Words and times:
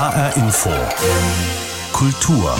HR 0.00 0.34
Info. 0.38 0.70
Kultur. 1.92 2.58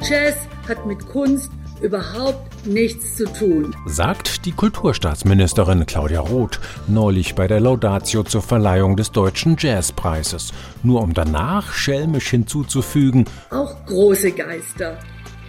Jazz 0.00 0.34
hat 0.66 0.84
mit 0.86 1.06
Kunst 1.06 1.52
überhaupt 1.80 2.66
nichts 2.66 3.14
zu 3.14 3.32
tun, 3.32 3.76
sagt 3.86 4.44
die 4.44 4.50
Kulturstaatsministerin 4.50 5.86
Claudia 5.86 6.18
Roth 6.18 6.58
neulich 6.88 7.36
bei 7.36 7.46
der 7.46 7.60
Laudatio 7.60 8.24
zur 8.24 8.42
Verleihung 8.42 8.96
des 8.96 9.12
Deutschen 9.12 9.54
Jazzpreises, 9.56 10.52
nur 10.82 11.00
um 11.00 11.14
danach 11.14 11.72
schelmisch 11.72 12.28
hinzuzufügen, 12.28 13.26
auch 13.50 13.86
große 13.86 14.32
Geister 14.32 14.98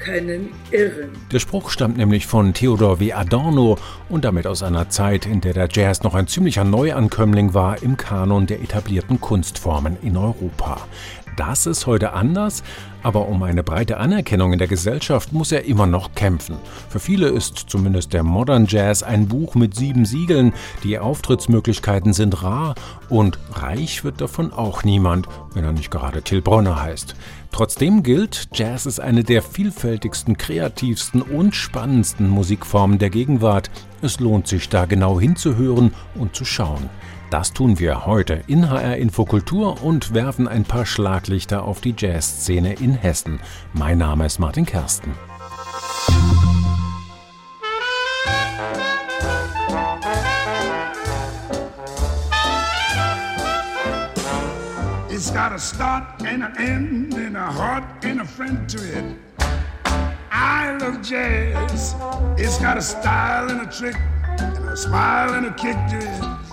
können 0.05 0.49
irren. 0.71 1.09
Der 1.31 1.39
Spruch 1.39 1.69
stammt 1.69 1.97
nämlich 1.97 2.27
von 2.27 2.53
Theodor 2.53 2.99
W. 2.99 3.11
Adorno 3.11 3.77
und 4.07 4.23
damit 4.23 4.45
aus 4.45 4.61
einer 4.61 4.89
Zeit, 4.89 5.25
in 5.25 5.41
der 5.41 5.53
der 5.53 5.67
Jazz 5.71 6.03
noch 6.03 6.13
ein 6.13 6.27
ziemlicher 6.27 6.63
Neuankömmling 6.63 7.53
war 7.53 7.81
im 7.81 7.97
Kanon 7.97 8.45
der 8.45 8.61
etablierten 8.61 9.19
Kunstformen 9.19 9.97
in 10.03 10.15
Europa. 10.15 10.81
Das 11.37 11.65
ist 11.65 11.85
heute 11.85 12.13
anders, 12.13 12.63
aber 13.03 13.27
um 13.27 13.43
eine 13.43 13.61
breite 13.61 13.97
Anerkennung 13.97 14.53
in 14.53 14.59
der 14.59 14.69
Gesellschaft 14.69 15.33
muss 15.33 15.51
er 15.51 15.65
immer 15.65 15.85
noch 15.85 16.15
kämpfen. 16.15 16.55
Für 16.87 16.99
viele 16.99 17.27
ist 17.27 17.65
zumindest 17.67 18.13
der 18.13 18.23
Modern 18.23 18.67
Jazz 18.67 19.03
ein 19.03 19.27
Buch 19.27 19.55
mit 19.55 19.75
sieben 19.75 20.05
Siegeln, 20.05 20.53
die 20.83 20.97
Auftrittsmöglichkeiten 20.97 22.13
sind 22.13 22.41
rar 22.41 22.75
und 23.09 23.37
reich 23.51 24.05
wird 24.05 24.21
davon 24.21 24.53
auch 24.53 24.83
niemand, 24.83 25.27
wenn 25.53 25.65
er 25.65 25.73
nicht 25.73 25.91
gerade 25.91 26.21
Till 26.21 26.41
Bronner 26.41 26.81
heißt. 26.81 27.15
Trotzdem 27.55 28.03
gilt, 28.03 28.49
Jazz 28.53 28.85
ist 28.85 28.99
eine 28.99 29.23
der 29.23 29.41
vielfältigsten, 29.41 30.35
kreativsten 30.35 31.21
und 31.21 31.55
spannendsten 31.55 32.27
Musikformen 32.27 32.99
der 32.99 33.09
Gegenwart. 33.09 33.71
Es 34.01 34.19
lohnt 34.19 34.45
sich 34.45 34.67
da 34.67 34.83
genau 34.83 35.21
hinzuhören 35.21 35.93
und 36.15 36.35
zu 36.35 36.43
schauen. 36.43 36.89
Das 37.29 37.53
tun 37.53 37.79
wir 37.79 38.05
heute 38.05 38.41
in 38.47 38.69
HR 38.69 38.97
Infokultur 38.97 39.81
und 39.81 40.13
werfen 40.13 40.49
ein 40.49 40.65
paar 40.65 40.85
Schlaglichter 40.85 41.63
auf 41.63 41.79
die 41.79 41.95
Jazzszene 41.97 42.73
in 42.73 42.93
Hessen. 42.93 43.39
Mein 43.71 43.99
Name 43.99 44.25
ist 44.25 44.37
Martin 44.37 44.65
Kersten. 44.65 45.13
A 55.55 55.57
start 55.57 56.21
and 56.25 56.43
an 56.43 56.53
end 56.57 57.13
and 57.13 57.37
a 57.37 57.39
heart 57.39 57.85
and 58.03 58.19
a 58.19 58.25
friend 58.25 58.67
to 58.67 58.77
it. 58.77 59.05
I 60.29 60.77
love 60.81 61.01
jazz. 61.01 61.95
It's 62.37 62.59
got 62.59 62.77
a 62.77 62.81
style 62.81 63.49
and 63.49 63.61
a 63.61 63.71
trick 63.71 63.95
and 64.37 64.67
a 64.67 64.75
smile 64.75 65.33
and 65.35 65.45
a 65.45 65.53
kick 65.53 65.77
to 65.91 65.97
it. 65.97 66.45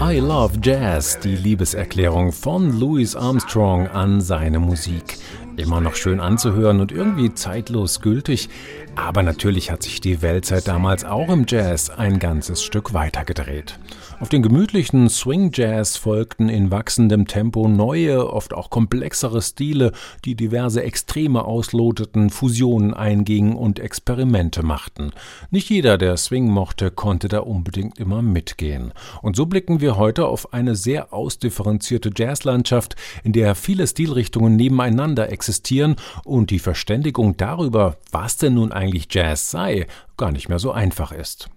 I 0.00 0.18
Love 0.18 0.58
Jazz, 0.60 1.18
die 1.20 1.36
Liebeserklärung 1.36 2.32
von 2.32 2.78
Louis 2.78 3.16
Armstrong 3.16 3.86
an 3.88 4.20
seine 4.20 4.58
Musik. 4.58 5.16
Immer 5.56 5.80
noch 5.80 5.94
schön 5.94 6.20
anzuhören 6.20 6.80
und 6.80 6.92
irgendwie 6.92 7.32
zeitlos 7.32 8.02
gültig, 8.02 8.50
aber 8.96 9.22
natürlich 9.22 9.70
hat 9.70 9.82
sich 9.82 10.02
die 10.02 10.20
Welt 10.20 10.44
seit 10.44 10.68
damals 10.68 11.04
auch 11.04 11.30
im 11.30 11.46
Jazz 11.48 11.88
ein 11.88 12.18
ganzes 12.18 12.62
Stück 12.62 12.92
weitergedreht. 12.92 13.78
Auf 14.22 14.28
den 14.28 14.44
gemütlichen 14.44 15.08
Swing 15.08 15.50
Jazz 15.52 15.96
folgten 15.96 16.48
in 16.48 16.70
wachsendem 16.70 17.26
Tempo 17.26 17.66
neue, 17.66 18.32
oft 18.32 18.54
auch 18.54 18.70
komplexere 18.70 19.42
Stile, 19.42 19.90
die 20.24 20.36
diverse 20.36 20.84
Extreme 20.84 21.44
ausloteten, 21.44 22.30
Fusionen 22.30 22.94
eingingen 22.94 23.56
und 23.56 23.80
Experimente 23.80 24.62
machten. 24.62 25.10
Nicht 25.50 25.70
jeder, 25.70 25.98
der 25.98 26.16
Swing 26.16 26.48
mochte, 26.48 26.92
konnte 26.92 27.26
da 27.26 27.40
unbedingt 27.40 27.98
immer 27.98 28.22
mitgehen. 28.22 28.92
Und 29.22 29.34
so 29.34 29.46
blicken 29.46 29.80
wir 29.80 29.96
heute 29.96 30.28
auf 30.28 30.52
eine 30.52 30.76
sehr 30.76 31.12
ausdifferenzierte 31.12 32.12
Jazzlandschaft, 32.16 32.94
in 33.24 33.32
der 33.32 33.56
viele 33.56 33.88
Stilrichtungen 33.88 34.54
nebeneinander 34.54 35.32
existieren 35.32 35.96
und 36.24 36.50
die 36.50 36.60
Verständigung 36.60 37.36
darüber, 37.36 37.96
was 38.12 38.36
denn 38.36 38.54
nun 38.54 38.70
eigentlich 38.70 39.08
Jazz 39.10 39.50
sei, 39.50 39.88
gar 40.16 40.30
nicht 40.30 40.48
mehr 40.48 40.60
so 40.60 40.70
einfach 40.70 41.10
ist. 41.10 41.50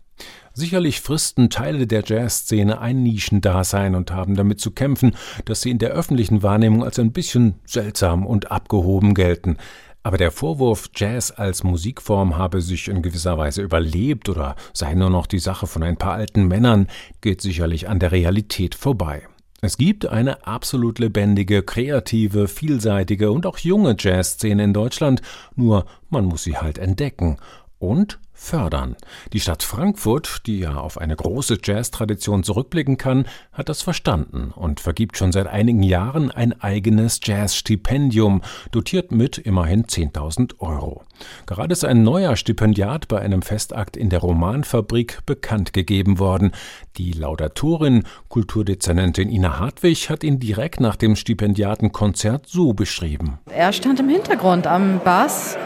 Sicherlich 0.58 1.02
fristen 1.02 1.50
Teile 1.50 1.86
der 1.86 2.02
Jazzszene 2.06 2.80
ein 2.80 3.04
Nischendasein 3.04 3.94
und 3.94 4.12
haben 4.12 4.36
damit 4.36 4.62
zu 4.62 4.72
kämpfen, 4.72 5.14
dass 5.44 5.62
sie 5.62 5.70
in 5.70 5.80
der 5.80 5.90
öffentlichen 5.90 6.44
Wahrnehmung 6.44 6.82
als 6.82 6.98
ein 6.98 7.12
bisschen 7.12 7.56
seltsam 7.66 8.26
und 8.26 8.52
abgehoben 8.52 9.16
gelten. 9.16 9.58
Aber 10.02 10.18
der 10.18 10.32
Vorwurf, 10.32 10.90
Jazz 10.96 11.32
als 11.32 11.66
Musikform 11.66 12.38
habe 12.38 12.62
sich 12.62 12.88
in 12.88 13.02
gewisser 13.02 13.38
Weise 13.38 13.64
überlebt 13.64 14.30
oder 14.30 14.56
sei 14.72 14.94
nur 14.94 15.10
noch 15.10 15.26
die 15.26 15.40
Sache 15.40 15.68
von 15.68 15.84
ein 15.84 15.98
paar 15.98 16.14
alten 16.14 16.48
Männern, 16.48 16.88
geht 17.20 17.42
sicherlich 17.42 17.90
an 17.90 18.00
der 18.00 18.14
Realität 18.14 18.76
vorbei. 18.76 19.24
Es 19.60 19.78
gibt 19.78 20.06
eine 20.06 20.48
absolut 20.48 21.00
lebendige, 21.00 21.64
kreative, 21.64 22.48
vielseitige 22.48 23.32
und 23.32 23.46
auch 23.46 23.58
junge 23.58 23.98
Jazzszene 24.00 24.64
in 24.64 24.74
Deutschland, 24.74 25.22
nur 25.56 25.86
man 26.10 26.24
muss 26.24 26.44
sie 26.44 26.56
halt 26.56 26.78
entdecken 26.78 27.38
und 27.86 28.20
fördern. 28.36 28.96
Die 29.34 29.40
Stadt 29.40 29.64
Frankfurt, 29.64 30.42
die 30.46 30.60
ja 30.60 30.76
auf 30.76 31.00
eine 31.00 31.16
große 31.16 31.58
Jazz-Tradition 31.64 32.44
zurückblicken 32.44 32.98
kann, 32.98 33.26
hat 33.54 33.70
das 33.70 33.82
verstanden 33.82 34.52
und 34.54 34.82
vergibt 34.82 35.18
schon 35.18 35.32
seit 35.32 35.48
einigen 35.48 35.82
Jahren 35.82 36.32
ein 36.32 36.60
eigenes 36.62 37.22
Jazz-Stipendium, 37.24 38.42
dotiert 38.72 39.12
mit 39.12 39.38
immerhin 39.38 39.86
10.000 39.86 40.60
Euro. 40.60 41.04
Gerade 41.46 41.72
ist 41.72 41.86
ein 41.86 42.04
neuer 42.04 42.36
Stipendiat 42.36 43.08
bei 43.08 43.20
einem 43.20 43.42
Festakt 43.42 43.96
in 43.96 44.10
der 44.10 44.20
Romanfabrik 44.20 45.26
bekannt 45.26 45.72
gegeben 45.72 46.20
worden. 46.20 46.52
Die 46.98 47.14
Laudatorin, 47.14 48.04
Kulturdezernentin 48.28 49.30
Ina 49.30 49.60
Hartwig, 49.60 50.10
hat 50.10 50.24
ihn 50.24 50.40
direkt 50.40 50.82
nach 50.82 50.98
dem 50.98 51.16
Stipendiatenkonzert 51.16 52.48
so 52.48 52.74
beschrieben. 52.74 53.40
Er 53.50 53.72
stand 53.72 54.02
im 54.02 54.10
Hintergrund 54.10 54.68
am 54.68 55.00
Bass 55.04 55.58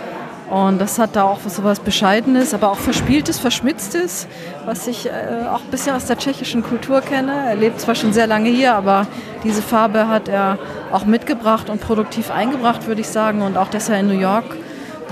und 0.50 0.80
das 0.80 0.98
hat 0.98 1.16
da 1.16 1.24
auch 1.24 1.40
so 1.48 1.64
was 1.64 1.80
Bescheidenes, 1.80 2.56
aber 2.56 2.72
auch 2.72 2.78
Verspieltes, 2.78 3.38
Verschmitztes, 3.38 4.28
was 4.66 4.88
ich 4.88 5.06
äh, 5.06 5.12
auch 5.48 5.62
ein 5.62 5.70
bisschen 5.70 5.96
aus 5.96 6.06
der 6.06 6.18
tschechischen 6.18 6.64
Kultur 6.64 7.02
kenne. 7.02 7.32
Er 7.48 7.56
lebt 7.56 7.80
zwar 7.80 7.94
schon 7.94 8.14
sehr 8.14 8.26
lange 8.26 8.50
hier, 8.50 8.74
aber 8.74 9.06
diese 9.44 9.62
Farbe 9.62 10.08
hat 10.08 10.28
er 10.28 10.58
auch 10.92 11.06
mitgebracht 11.06 11.70
und 11.70 11.82
produktiv 11.82 12.32
eingebracht, 12.32 12.88
würde 12.88 13.02
ich 13.02 13.10
sagen. 13.10 13.44
Und 13.44 13.58
auch, 13.58 13.70
dass 13.70 13.90
er 13.90 14.00
in 14.00 14.08
New 14.08 14.20
York 14.20 14.46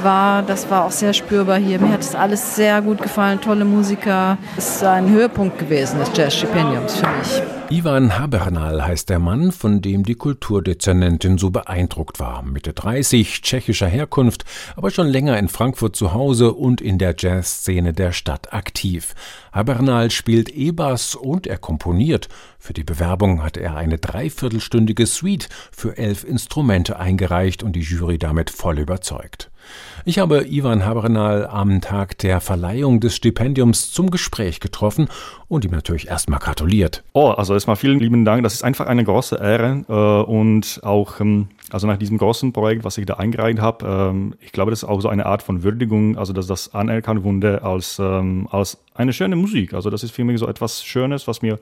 war, 0.04 0.44
das 0.44 0.70
war 0.70 0.86
auch 0.86 0.92
sehr 0.92 1.14
spürbar 1.14 1.58
hier. 1.58 1.80
Mir 1.80 1.92
hat 1.92 2.00
das 2.00 2.16
alles 2.16 2.56
sehr 2.56 2.82
gut 2.82 3.02
gefallen, 3.02 3.42
tolle 3.42 3.66
Musiker. 3.66 4.38
Es 4.58 4.76
ist 4.76 4.84
ein 4.84 5.10
Höhepunkt 5.10 5.60
gewesen 5.60 6.00
des 6.00 6.10
Jazz-Stipendiums 6.16 6.98
für 6.98 7.08
mich. 7.08 7.44
Ivan 7.70 8.18
Habernal 8.18 8.86
heißt 8.86 9.10
der 9.10 9.20
Mann, 9.20 9.52
von 9.52 9.82
dem 9.82 10.04
die 10.04 10.16
Kulturdezernentin 10.16 11.38
so 11.38 11.50
beeindruckt 11.50 12.18
war. 12.18 12.42
Mitte 12.42 12.72
30, 12.72 13.42
tschechischer 13.42 13.88
Herkunft, 13.88 14.46
aber 14.78 14.90
schon 14.90 15.08
länger 15.08 15.38
in 15.38 15.50
Frankfurt 15.50 15.98
zu 15.98 16.14
Hause 16.14 16.54
und 16.54 16.80
in 16.80 16.98
der 16.98 17.14
Jazzszene 17.18 17.92
der 17.92 18.14
Stadt 18.14 18.54
aktiv. 18.54 19.16
Habernal 19.52 20.12
spielt 20.12 20.48
E-Bass 20.48 21.16
und 21.16 21.46
er 21.46 21.58
komponiert. 21.58 22.30
Für 22.58 22.72
die 22.72 22.86
Bewerbung 22.86 23.44
hat 23.44 23.58
er 23.58 23.76
eine 23.76 23.98
dreiviertelstündige 23.98 25.06
Suite 25.06 25.50
für 25.72 25.98
elf 25.98 26.24
Instrumente 26.24 26.98
eingereicht 27.00 27.64
und 27.64 27.74
die 27.74 27.82
Jury 27.82 28.18
damit 28.18 28.50
voll 28.50 28.80
überzeugt. 28.80 29.52
Ich 30.06 30.20
habe 30.20 30.46
Ivan 30.48 30.86
Habernal 30.86 31.48
am 31.48 31.82
Tag 31.82 32.18
der 32.20 32.40
Verleihung 32.40 33.00
des 33.00 33.16
Stipendiums 33.16 33.92
zum 33.92 34.10
Gespräch 34.10 34.60
getroffen 34.60 35.10
und 35.48 35.66
ihm 35.66 35.72
natürlich 35.72 36.08
erstmal 36.08 36.40
gratuliert. 36.40 37.04
Oh, 37.14 37.30
also 37.30 37.54
erstmal 37.54 37.76
vielen 37.76 38.00
lieben 38.00 38.24
Dank. 38.24 38.44
Das 38.44 38.54
ist 38.54 38.64
einfach 38.64 38.88
eine 38.88 39.04
große 39.04 39.36
Ehre 39.36 39.84
äh, 39.88 40.30
und 40.30 40.80
auch 40.84 41.20
ähm, 41.20 41.50
also 41.70 41.88
nach 41.88 41.98
diesem 41.98 42.18
großen 42.18 42.54
Projekt, 42.54 42.84
was 42.86 42.98
ich 42.98 43.06
da 43.06 43.16
eingereicht 43.16 43.60
habe, 43.60 43.86
ähm, 43.86 44.36
ich 44.40 44.52
glaube, 44.52 44.72
das 44.72 44.84
ist 44.84 44.90
auch 44.90 45.02
so 45.02 45.10
eine 45.10 45.26
Art 45.26 45.44
von 45.44 45.64
Würdigung, 45.64 46.18
also 46.18 46.34
dass 46.34 46.48
das 46.48 46.74
anerkannt 46.74 47.24
wurde 47.24 47.64
als, 47.64 48.00
ähm, 48.00 48.48
als 48.52 48.78
eine 48.96 49.14
schöne 49.14 49.36
Musik. 49.36 49.74
Also 49.74 49.90
das 49.90 50.04
ist 50.04 50.12
für 50.12 50.24
mich 50.24 50.40
so 50.40 50.48
etwas 50.48 50.84
Schönes, 50.84 51.28
was 51.28 51.42
mir 51.42 51.60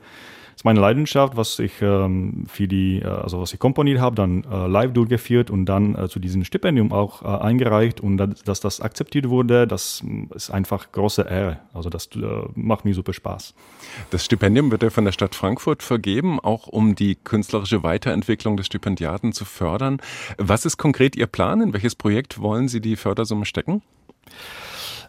ist 0.56 0.64
meine 0.64 0.80
Leidenschaft, 0.80 1.36
was 1.36 1.58
ich 1.58 1.82
ähm, 1.82 2.46
für 2.48 2.66
die, 2.66 3.00
äh, 3.00 3.04
also 3.04 3.40
was 3.40 3.52
ich 3.52 3.58
komponiert 3.58 4.00
habe, 4.00 4.16
dann 4.16 4.42
äh, 4.44 4.66
live 4.66 4.92
durchgeführt 4.94 5.50
und 5.50 5.66
dann 5.66 5.94
äh, 5.94 6.08
zu 6.08 6.18
diesem 6.18 6.44
Stipendium 6.44 6.92
auch 6.92 7.22
äh, 7.22 7.26
eingereicht 7.26 8.00
und 8.00 8.16
dann, 8.16 8.34
dass 8.46 8.60
das 8.60 8.80
akzeptiert 8.80 9.28
wurde, 9.28 9.66
das 9.66 10.02
ist 10.34 10.50
einfach 10.50 10.90
große 10.92 11.22
Ehre. 11.28 11.60
Also 11.74 11.90
das 11.90 12.08
äh, 12.16 12.20
macht 12.54 12.86
mir 12.86 12.94
super 12.94 13.12
Spaß. 13.12 13.54
Das 14.10 14.24
Stipendium 14.24 14.70
wird 14.70 14.82
ja 14.82 14.88
von 14.88 15.04
der 15.04 15.12
Stadt 15.12 15.34
Frankfurt 15.34 15.82
vergeben, 15.82 16.40
auch 16.40 16.68
um 16.68 16.94
die 16.94 17.16
künstlerische 17.16 17.82
Weiterentwicklung 17.82 18.56
des 18.56 18.64
Stipendiaten 18.64 19.32
zu 19.32 19.44
fördern. 19.44 19.98
Was 20.38 20.64
ist 20.64 20.78
konkret 20.78 21.16
Ihr 21.16 21.26
Plan? 21.26 21.60
In 21.60 21.74
welches 21.74 21.94
Projekt 21.94 22.40
wollen 22.40 22.68
Sie 22.68 22.80
die 22.80 22.96
Fördersumme 22.96 23.44
stecken? 23.44 23.82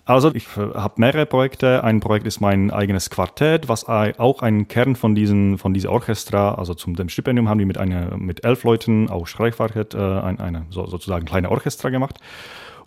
Also 0.07 0.33
ich 0.33 0.47
äh, 0.55 0.73
habe 0.73 0.95
mehrere 0.97 1.25
Projekte. 1.25 1.83
Ein 1.83 1.99
Projekt 1.99 2.25
ist 2.25 2.39
mein 2.39 2.71
eigenes 2.71 3.09
Quartett, 3.09 3.67
was 3.67 3.85
auch 3.87 4.41
ein 4.41 4.69
Kern 4.69 4.95
von 4.95 5.15
diesen 5.15 5.57
von 5.57 5.73
dieser 5.73 5.91
Orchestra, 5.91 6.55
also 6.55 6.73
zum 6.73 6.95
dem 6.95 7.09
Stipendium 7.09 7.49
haben 7.49 7.59
die 7.59 7.65
mit 7.65 7.77
einer 7.77 8.17
mit 8.17 8.45
elf 8.45 8.63
Leuten, 8.63 9.09
auch 9.09 9.27
Streichquartett, 9.27 9.93
äh, 9.93 9.97
ein, 9.97 10.39
eine 10.39 10.65
so, 10.69 10.87
sozusagen 10.87 11.25
kleine 11.25 11.51
Orchestra 11.51 11.89
gemacht. 11.89 12.19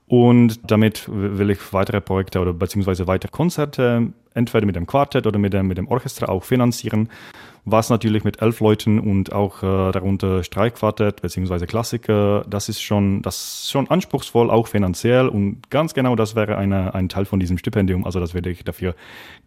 Und 0.06 0.70
damit 0.70 1.08
will 1.08 1.50
ich 1.50 1.72
weitere 1.72 2.00
Projekte 2.00 2.40
oder 2.40 2.52
beziehungsweise 2.54 3.06
weitere 3.06 3.30
Konzerte 3.30 4.12
entweder 4.34 4.66
mit 4.66 4.74
dem 4.74 4.86
Quartett 4.86 5.26
oder 5.26 5.38
mit 5.38 5.52
dem, 5.52 5.68
mit 5.68 5.78
dem 5.78 5.88
Orchestra 5.88 6.26
auch 6.26 6.42
finanzieren 6.42 7.10
was 7.70 7.90
natürlich 7.90 8.24
mit 8.24 8.42
elf 8.42 8.60
Leuten 8.60 8.98
und 8.98 9.32
auch 9.32 9.62
äh, 9.62 9.92
darunter 9.92 10.42
Streikquartett 10.42 11.22
beziehungsweise 11.22 11.66
Klassiker, 11.66 12.44
das 12.48 12.68
ist 12.68 12.82
schon, 12.82 13.22
das 13.22 13.36
ist 13.36 13.70
schon 13.70 13.88
anspruchsvoll, 13.88 14.50
auch 14.50 14.68
finanziell 14.68 15.28
und 15.28 15.70
ganz 15.70 15.94
genau 15.94 16.16
das 16.16 16.34
wäre 16.34 16.56
eine, 16.56 16.94
ein 16.94 17.08
Teil 17.08 17.24
von 17.24 17.40
diesem 17.40 17.58
Stipendium. 17.58 18.04
Also 18.04 18.20
das 18.20 18.34
werde 18.34 18.50
ich 18.50 18.64
dafür 18.64 18.94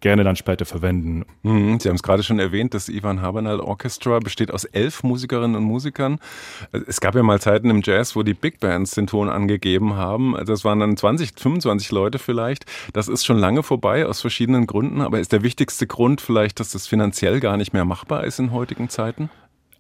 gerne 0.02 0.24
dann 0.24 0.36
später 0.36 0.66
verwenden. 0.66 1.26
Mhm, 1.44 1.80
Sie 1.80 1.90
haben 1.90 1.96
es 1.96 2.04
gerade 2.04 2.24
schon 2.24 2.40
erwähnt, 2.40 2.74
das 2.74 2.90
Ivan 2.90 3.22
Habernahl 3.22 3.60
Orchestra 3.60 4.20
besteht 4.20 4.52
aus 4.52 4.66
elf 4.66 5.04
Musikerinnen 5.04 5.56
und 5.56 5.64
Musikern. 5.64 6.20
Es 6.88 7.02
gab 7.02 7.16
ja 7.16 7.24
mal 7.24 7.40
Zeiten 7.40 7.70
im 7.70 7.82
Jazz, 7.84 8.16
wo 8.16 8.24
die 8.24 8.34
Big 8.34 8.60
Bands 8.60 8.92
den 8.92 9.08
Ton 9.08 9.30
angegeben 9.30 9.96
haben. 9.96 10.36
Das 10.46 10.66
waren 10.66 10.80
dann 10.80 10.98
20, 10.98 11.34
25 11.38 11.92
Leute 11.92 12.20
vielleicht. 12.20 12.66
Das 12.94 13.08
ist 13.08 13.26
schon 13.26 13.38
lange 13.38 13.64
vorbei 13.64 14.06
aus 14.06 14.22
verschiedenen 14.22 14.68
Gründen, 14.68 15.02
aber 15.02 15.20
ist 15.20 15.32
der 15.32 15.44
wichtigste 15.44 15.88
Grund 15.88 16.22
vielleicht, 16.22 16.60
dass 16.60 16.72
das 16.72 16.88
finanziell 16.88 17.40
gar 17.40 17.58
nicht 17.58 17.74
mehr 17.74 17.86
machbar 17.86 18.13
ist 18.22 18.40
in 18.40 18.52
heutigen 18.52 18.90
Zeiten? 18.90 19.30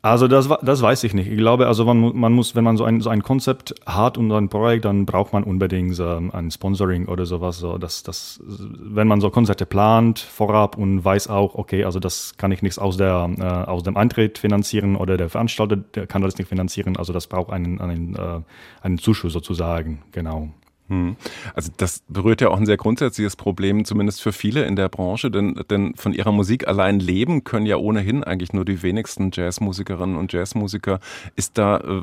Also 0.05 0.27
das, 0.27 0.49
das 0.61 0.81
weiß 0.81 1.05
ich 1.05 1.13
nicht. 1.13 1.31
Ich 1.31 1.37
glaube, 1.37 1.65
also 1.65 1.85
man, 1.85 2.13
man 2.13 2.33
muss, 2.33 2.55
wenn 2.55 2.65
man 2.65 2.75
so 2.75 2.83
ein, 2.83 2.99
so 2.99 3.09
ein 3.09 3.23
Konzept 3.23 3.73
hat 3.85 4.17
und 4.17 4.29
ein 4.33 4.49
Projekt, 4.49 4.83
dann 4.83 5.05
braucht 5.05 5.31
man 5.31 5.45
unbedingt 5.45 5.97
ähm, 5.97 6.29
ein 6.33 6.51
Sponsoring 6.51 7.07
oder 7.07 7.25
sowas. 7.25 7.59
So, 7.59 7.77
dass, 7.77 8.03
das, 8.03 8.41
wenn 8.45 9.07
man 9.07 9.21
so 9.21 9.29
Konzepte 9.29 9.65
plant 9.65 10.19
vorab 10.19 10.77
und 10.77 11.05
weiß 11.05 11.29
auch, 11.29 11.55
okay, 11.55 11.85
also 11.85 12.01
das 12.01 12.33
kann 12.35 12.51
ich 12.51 12.61
nichts 12.61 12.77
aus, 12.77 12.97
der, 12.97 13.29
äh, 13.39 13.43
aus 13.43 13.83
dem 13.83 13.95
Eintritt 13.95 14.39
finanzieren 14.39 14.97
oder 14.97 15.15
der 15.15 15.29
Veranstalter 15.29 15.77
der 15.77 16.05
kann 16.05 16.21
das 16.21 16.37
nicht 16.37 16.49
finanzieren. 16.49 16.97
Also 16.97 17.13
das 17.13 17.27
braucht 17.27 17.53
einen, 17.53 17.79
einen, 17.79 18.17
äh, 18.17 18.41
einen 18.81 18.97
Zuschuss 18.97 19.31
sozusagen, 19.31 20.03
genau. 20.11 20.49
Hm. 20.93 21.15
Also 21.55 21.71
das 21.75 22.03
berührt 22.07 22.41
ja 22.41 22.49
auch 22.49 22.57
ein 22.57 22.65
sehr 22.65 22.77
grundsätzliches 22.77 23.35
Problem, 23.35 23.83
zumindest 23.83 24.21
für 24.21 24.31
viele 24.31 24.65
in 24.65 24.75
der 24.75 24.89
Branche, 24.89 25.31
denn, 25.31 25.59
denn 25.69 25.95
von 25.95 26.13
ihrer 26.13 26.31
Musik 26.31 26.67
allein 26.67 26.99
leben 26.99 27.43
können 27.43 27.65
ja 27.65 27.77
ohnehin 27.77 28.23
eigentlich 28.23 28.53
nur 28.53 28.63
die 28.63 28.83
wenigsten 28.83 29.31
Jazzmusikerinnen 29.33 30.15
und 30.15 30.31
Jazzmusiker. 30.31 30.99
Ist 31.35 31.57
da 31.57 31.77
äh, 31.77 32.01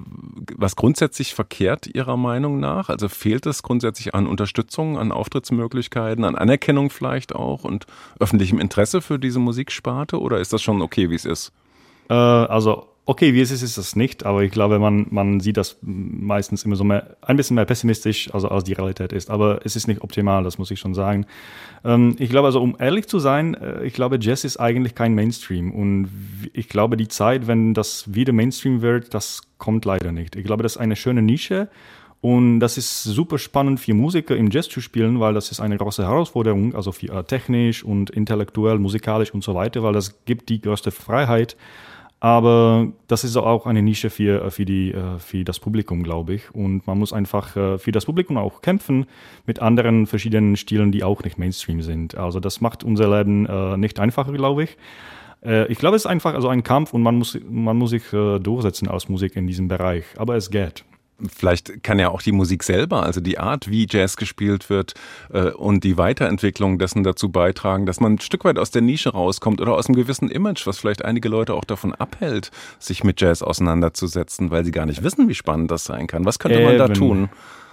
was 0.57 0.75
grundsätzlich 0.75 1.35
verkehrt 1.35 1.87
Ihrer 1.87 2.17
Meinung 2.17 2.59
nach? 2.59 2.89
Also 2.89 3.09
fehlt 3.09 3.47
es 3.47 3.63
grundsätzlich 3.63 4.15
an 4.15 4.27
Unterstützung, 4.27 4.99
an 4.99 5.13
Auftrittsmöglichkeiten, 5.13 6.25
an 6.25 6.35
Anerkennung 6.35 6.91
vielleicht 6.91 7.35
auch 7.35 7.65
und 7.65 7.87
öffentlichem 8.19 8.59
Interesse 8.59 9.01
für 9.01 9.19
diese 9.19 9.39
Musiksparte 9.39 10.21
oder 10.21 10.41
ist 10.41 10.53
das 10.53 10.63
schon 10.63 10.83
okay, 10.83 11.11
wie 11.11 11.15
es 11.15 11.25
ist? 11.25 11.53
Äh, 12.09 12.15
also 12.15 12.89
okay, 13.11 13.35
wie 13.35 13.41
es 13.41 13.51
ist, 13.51 13.63
ist 13.63 13.77
das 13.77 13.97
nicht, 13.97 14.25
aber 14.25 14.45
ich 14.45 14.53
glaube, 14.53 14.79
man, 14.79 15.09
man 15.11 15.41
sieht 15.41 15.57
das 15.57 15.79
meistens 15.83 16.65
immer 16.65 16.77
so 16.77 16.85
mehr, 16.85 17.17
ein 17.23 17.37
bisschen 17.37 17.57
mehr 17.57 17.65
pessimistisch, 17.65 18.33
also 18.33 18.49
als 18.49 18.63
die 18.63 18.73
Realität 18.73 19.13
ist. 19.13 19.31
Aber 19.31 19.63
es 19.65 19.75
ist 19.75 19.89
nicht 19.89 20.03
optimal, 20.03 20.45
das 20.45 20.59
muss 20.59 20.71
ich 20.71 20.79
schon 20.79 20.95
sagen. 20.95 21.27
Ähm, 21.85 22.15
ich 22.21 22.31
glaube, 22.31 22.47
also 22.47 22.63
um 22.63 22.77
ehrlich 22.79 23.09
zu 23.09 23.19
sein, 23.19 23.55
äh, 23.55 23.85
ich 23.85 23.95
glaube, 23.95 24.19
Jazz 24.21 24.45
ist 24.45 24.59
eigentlich 24.59 24.95
kein 24.95 25.17
Mainstream. 25.17 25.73
Und 25.73 26.09
ich 26.53 26.69
glaube, 26.69 26.97
die 26.97 27.09
Zeit, 27.09 27.49
wenn 27.49 27.75
das 27.75 28.15
wieder 28.15 28.33
Mainstream 28.33 28.81
wird, 28.81 29.13
das 29.13 29.43
kommt 29.59 29.85
leider 29.85 30.13
nicht. 30.13 30.37
Ich 30.37 30.45
glaube, 30.45 30.63
das 30.63 30.77
ist 30.77 30.81
eine 30.81 30.95
schöne 30.95 31.21
Nische. 31.21 31.69
Und 32.21 32.61
das 32.61 32.79
ist 32.79 33.03
super 33.03 33.39
spannend 33.39 33.81
für 33.81 33.93
Musiker 33.93 34.37
im 34.37 34.51
Jazz 34.53 34.69
zu 34.69 34.81
spielen, 34.81 35.19
weil 35.19 35.35
das 35.35 35.51
ist 35.51 35.59
eine 35.59 35.79
große 35.79 36.05
Herausforderung, 36.05 36.77
also 36.77 36.93
für, 36.93 37.13
äh, 37.13 37.25
technisch 37.25 37.83
und 37.83 38.11
intellektuell, 38.11 38.79
musikalisch 38.79 39.35
und 39.35 39.43
so 39.43 39.57
weiter, 39.57 39.83
weil 39.83 39.95
das 39.95 40.25
gibt 40.27 40.49
die 40.49 40.61
größte 40.61 40.93
Freiheit. 40.93 41.57
Aber 42.23 42.89
das 43.09 43.25
ist 43.25 43.35
auch 43.39 43.65
eine 43.65 43.81
Nische 43.81 44.11
für, 44.11 44.51
für, 44.51 44.67
die, 44.67 44.93
äh, 44.93 45.19
für 45.19 45.43
das 45.43 45.59
Publikum, 45.59 46.03
glaube 46.03 46.35
ich. 46.35 46.55
Und 46.55 46.87
man 46.87 46.99
muss 46.99 47.15
einfach 47.15 47.57
äh, 47.57 47.79
für 47.79 47.93
das 47.93 48.05
Publikum 48.05 48.37
auch 48.37 48.61
kämpfen 48.61 49.07
mit 49.47 49.61
anderen 49.61 50.07
verschiedenen 50.07 50.57
Stilen, 50.57 50.93
die 50.93 51.03
auch 51.03 51.25
nicht 51.25 51.39
Mainstream 51.39 51.81
sind. 51.81 52.17
Also 52.17 52.39
das 52.39 52.61
macht 52.61 52.85
unser 52.85 53.09
Leben 53.17 53.47
äh, 53.47 53.79
nicht 53.79 53.99
einfacher, 53.99 54.33
glaube 54.33 54.65
ich. 54.65 54.77
Ich 55.71 55.79
glaube, 55.79 55.97
es 55.97 56.03
ist 56.03 56.07
einfach 56.07 56.35
also 56.35 56.49
ein 56.49 56.63
Kampf 56.63 56.93
und 56.93 57.01
man 57.01 57.15
muss, 57.15 57.39
man 57.49 57.75
muss 57.79 57.89
sich 57.89 58.03
durchsetzen 58.11 58.89
als 58.89 59.09
Musik 59.09 59.37
in 59.37 59.47
diesem 59.47 59.69
Bereich. 59.69 60.05
Aber 60.19 60.37
es 60.37 60.51
geht 60.51 60.85
vielleicht 61.35 61.83
kann 61.83 61.99
ja 61.99 62.09
auch 62.09 62.23
die 62.23 62.33
Musik 62.33 62.63
selber, 62.63 63.03
also 63.03 63.21
die 63.21 63.39
Art, 63.39 63.71
wie 63.71 63.87
Jazz 63.89 64.17
gespielt 64.17 64.71
wird 64.71 64.95
äh, 65.33 65.51
und 65.51 65.85
die 65.85 65.97
Weiterentwicklung 65.97 66.79
dessen 66.79 67.03
dazu 67.03 67.31
beitragen, 67.31 67.87
dass 67.87 68.01
man 68.01 68.15
ein 68.15 68.21
Stück 68.21 68.45
weit 68.45 68.59
aus 68.59 68.71
der 68.71 68.83
Nische 68.83 69.11
rauskommt 69.11 69.61
oder 69.61 69.75
aus 69.75 69.87
einem 69.87 69.97
gewissen 69.97 70.31
Image, 70.31 70.67
was 70.67 70.79
vielleicht 70.79 71.05
einige 71.05 71.29
Leute 71.29 71.55
auch 71.55 71.65
davon 71.65 71.95
abhält, 71.95 72.51
sich 72.79 73.05
mit 73.05 73.21
Jazz 73.21 73.43
auseinanderzusetzen, 73.43 74.51
weil 74.51 74.65
sie 74.65 74.73
gar 74.73 74.87
nicht 74.87 75.03
wissen, 75.03 75.29
wie 75.29 75.35
spannend 75.35 75.71
das 75.71 75.85
sein 75.85 76.07
kann. 76.07 76.25
Was 76.25 76.39
könnte 76.39 76.63
man 76.63 76.79
da 76.79 76.89
tun? 76.89 77.29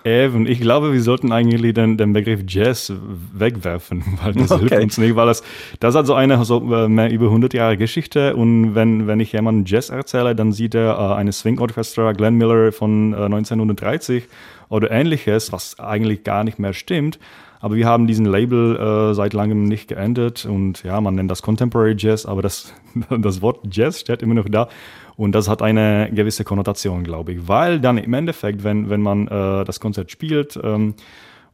Eben, 0.08 0.48
ich 0.48 0.62
glaube, 0.62 0.94
wir 0.94 1.02
sollten 1.02 1.34
eigentlich 1.34 1.74
den, 1.74 1.98
den 1.98 2.14
Begriff 2.14 2.40
Jazz 2.48 2.94
wegwerfen, 3.34 4.06
weil 4.24 4.32
das 4.32 4.52
okay. 4.52 4.70
hilft 4.70 4.84
uns 4.84 4.98
nicht, 5.00 5.18
weil 5.18 5.28
das, 5.28 5.44
das 5.82 5.96
hat 5.96 6.08
so 6.08 6.14
eine 6.14 6.46
so 6.46 6.74
äh, 6.74 6.88
mehr 6.88 7.12
über 7.12 7.26
100 7.26 7.54
Jahre 7.54 7.76
Geschichte 7.76 8.34
und 8.38 8.74
wenn, 8.74 9.06
wenn 9.08 9.20
ich 9.20 9.34
jemandem 9.34 9.66
Jazz 9.66 9.90
erzähle, 9.90 10.34
dann 10.34 10.54
sieht 10.54 10.76
er 10.76 10.98
äh, 10.98 11.16
eine 11.16 11.34
Swing 11.34 11.60
Orchestra 11.60 12.14
Glenn 12.14 12.36
Miller 12.36 12.72
von 12.72 13.12
äh, 13.12 13.18
1930 13.18 14.24
oder 14.70 14.92
ähnliches, 14.92 15.52
was 15.52 15.78
eigentlich 15.78 16.24
gar 16.24 16.46
nicht 16.46 16.58
mehr 16.58 16.72
stimmt. 16.72 17.20
Aber 17.60 17.76
wir 17.76 17.86
haben 17.86 18.08
diesen 18.08 18.26
Label 18.26 18.78
äh, 18.78 19.14
seit 19.14 19.34
langem 19.34 19.64
nicht 19.64 19.90
geändert 19.90 20.46
und 20.46 20.84
ja, 20.84 21.02
man 21.02 21.16
nennt 21.16 21.30
das 21.30 21.42
Contemporary 21.42 21.96
Jazz, 21.98 22.26
aber 22.26 22.42
das, 22.42 22.74
das 23.10 23.42
Wort 23.42 23.60
Jazz 23.72 24.00
steht 24.00 24.22
immer 24.22 24.36
noch 24.36 24.48
da. 24.48 24.70
Und 25.18 25.34
das 25.34 25.50
hat 25.50 25.64
eine 25.64 26.10
gewisse 26.14 26.44
Konnotation, 26.44 27.04
glaube 27.04 27.34
ich, 27.34 27.48
weil 27.48 27.80
dann 27.80 27.98
im 27.98 28.14
Endeffekt, 28.14 28.64
wenn, 28.64 28.90
wenn 28.90 29.02
man 29.02 29.28
äh, 29.28 29.66
das 29.66 29.80
Konzert 29.80 30.12
spielt, 30.12 30.60
ähm, 30.64 30.94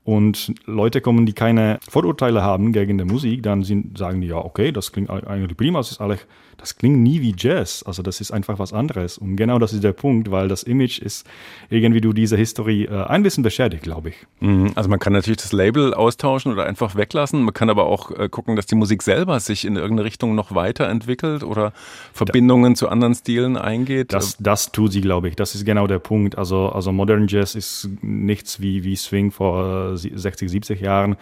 und 0.03 0.53
Leute 0.65 1.01
kommen, 1.01 1.25
die 1.25 1.33
keine 1.33 1.79
Vorurteile 1.87 2.43
haben 2.43 2.73
gegen 2.73 2.97
die 2.97 3.05
Musik, 3.05 3.43
dann 3.43 3.63
sind, 3.63 3.97
sagen 3.97 4.21
die, 4.21 4.27
ja, 4.27 4.37
okay, 4.37 4.71
das 4.71 4.91
klingt 4.91 5.09
eigentlich 5.09 5.57
prima, 5.57 5.79
das 5.79 5.91
ist 5.91 6.01
alles 6.01 6.25
das 6.63 6.77
klingt 6.77 6.99
nie 6.99 7.21
wie 7.21 7.35
Jazz. 7.37 7.83
Also 7.85 8.01
das 8.03 8.21
ist 8.21 8.31
einfach 8.31 8.57
was 8.57 8.71
anderes. 8.71 9.17
Und 9.17 9.35
genau 9.35 9.59
das 9.59 9.73
ist 9.73 9.83
der 9.83 9.91
Punkt, 9.91 10.31
weil 10.31 10.47
das 10.47 10.63
Image 10.63 10.99
ist 10.99 11.27
irgendwie 11.69 11.99
du 11.99 12.13
diese 12.13 12.37
Historie 12.37 12.85
äh, 12.85 13.03
ein 13.03 13.21
bisschen 13.21 13.43
beschädigt, 13.43 13.83
glaube 13.83 14.09
ich. 14.09 14.15
Mhm. 14.39 14.71
Also 14.75 14.89
man 14.89 14.97
kann 14.97 15.11
natürlich 15.11 15.41
das 15.41 15.51
Label 15.51 15.93
austauschen 15.93 16.53
oder 16.53 16.65
einfach 16.65 16.95
weglassen. 16.95 17.41
Man 17.43 17.53
kann 17.53 17.69
aber 17.69 17.85
auch 17.85 18.11
äh, 18.11 18.29
gucken, 18.29 18.55
dass 18.55 18.65
die 18.65 18.75
Musik 18.75 19.03
selber 19.03 19.41
sich 19.41 19.65
in 19.65 19.75
irgendeine 19.75 20.05
Richtung 20.05 20.35
noch 20.35 20.55
weiterentwickelt 20.55 21.43
oder 21.43 21.73
Verbindungen 22.13 22.75
da, 22.75 22.77
zu 22.77 22.87
anderen 22.87 23.15
Stilen 23.15 23.57
eingeht. 23.57 24.13
Das, 24.13 24.37
das 24.39 24.71
tut 24.71 24.93
sie, 24.93 25.01
glaube 25.01 25.27
ich. 25.27 25.35
Das 25.35 25.55
ist 25.55 25.65
genau 25.65 25.87
der 25.87 25.99
Punkt. 25.99 26.37
Also, 26.37 26.69
also 26.69 26.93
Modern 26.93 27.27
Jazz 27.27 27.55
ist 27.55 27.89
nichts 28.01 28.61
wie, 28.61 28.85
wie 28.85 28.95
Swing 28.95 29.31
vor 29.31 29.92
60, 29.97 30.45
äh, 30.45 30.49
70 30.49 30.81
Jahren. 30.81 31.15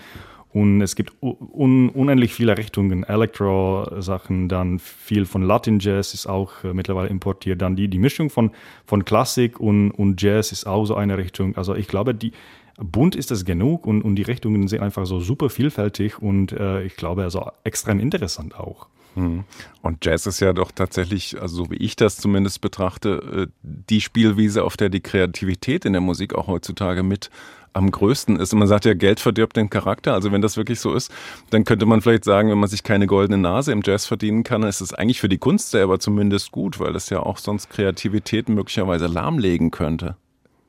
Und 0.53 0.81
es 0.81 0.95
gibt 0.97 1.13
un 1.21 1.89
unendlich 1.89 2.33
viele 2.33 2.57
Richtungen, 2.57 3.03
Elektro-Sachen, 3.03 4.50
dann 4.50 4.79
viel 4.79 5.25
von 5.25 5.44
Latin 5.44 5.79
Jazz 5.79 6.13
ist 6.13 6.27
auch 6.27 6.63
äh, 6.65 6.73
mittlerweile 6.73 7.07
importiert. 7.07 7.62
Dann 7.62 7.77
die, 7.77 7.88
die 7.88 8.00
Mischung 8.00 8.29
von, 8.29 8.51
von 8.85 9.05
Klassik 9.05 9.62
und, 9.62 9.91
und 9.91 10.22
Jazz 10.22 10.51
ist 10.51 10.67
auch 10.67 10.86
so 10.86 10.96
eine 10.96 11.17
Richtung. 11.17 11.55
Also 11.55 11.74
ich 11.74 11.88
glaube, 11.88 12.13
die 12.13 12.34
bunt 12.77 13.15
ist 13.15 13.31
es 13.31 13.46
genug 13.46 13.88
und, 13.88 14.01
und 14.01 14.15
die 14.15 14.24
Richtungen 14.24 14.67
sind 14.67 14.81
einfach 14.81 15.05
so 15.05 15.22
super 15.22 15.50
vielfältig 15.50 16.22
und 16.22 16.51
äh, 16.51 16.84
ich 16.84 16.96
glaube, 16.96 17.24
also 17.24 17.50
extrem 17.63 18.00
interessant 18.00 18.55
auch. 18.55 18.88
Hm. 19.15 19.44
Und 19.82 20.06
Jazz 20.06 20.25
ist 20.25 20.39
ja 20.39 20.53
doch 20.53 20.72
tatsächlich, 20.72 21.41
also 21.41 21.63
so 21.63 21.72
wie 21.72 21.75
ich 21.75 21.96
das 21.96 22.18
zumindest 22.18 22.62
betrachte, 22.62 23.48
äh, 23.48 23.48
die 23.62 24.01
Spielwiese, 24.01 24.63
auf 24.63 24.77
der 24.77 24.89
die 24.89 25.01
Kreativität 25.01 25.86
in 25.86 25.94
der 25.94 26.01
Musik 26.01 26.34
auch 26.34 26.48
heutzutage 26.48 27.03
mit 27.03 27.30
am 27.74 27.89
größten 27.89 28.38
ist. 28.38 28.53
Und 28.53 28.60
man 28.60 28.68
sagt 28.68 28.86
ja, 28.86 28.94
Geld 28.94 29.20
verdirbt 29.20 29.56
den 29.56 29.70
Charakter. 29.70 30.13
Also 30.13 30.32
wenn 30.32 30.41
das 30.41 30.58
wirklich 30.58 30.80
so 30.80 30.94
ist, 30.94 31.12
dann 31.50 31.63
könnte 31.63 31.86
man 31.86 32.01
vielleicht 32.01 32.25
sagen, 32.25 32.50
wenn 32.50 32.58
man 32.58 32.70
sich 32.70 32.84
keine 32.84 33.08
goldene 33.08 33.38
Nase 33.38 33.72
im 33.72 33.82
Jazz 33.84 34.06
verdienen 34.06 34.44
kann, 34.44 34.63
ist 34.63 34.82
es 34.82 34.94
eigentlich 34.94 35.22
für 35.22 35.30
die 35.30 35.38
Kunst 35.38 35.72
selber 35.72 36.00
zumindest 36.00 36.51
gut, 36.51 36.80
weil 36.80 36.94
das 36.94 37.10
ja 37.10 37.22
auch 37.22 37.38
sonst 37.38 37.70
Kreativität 37.70 38.50
möglicherweise 38.50 39.08
lahmlegen 39.08 39.72
könnte. 39.72 40.15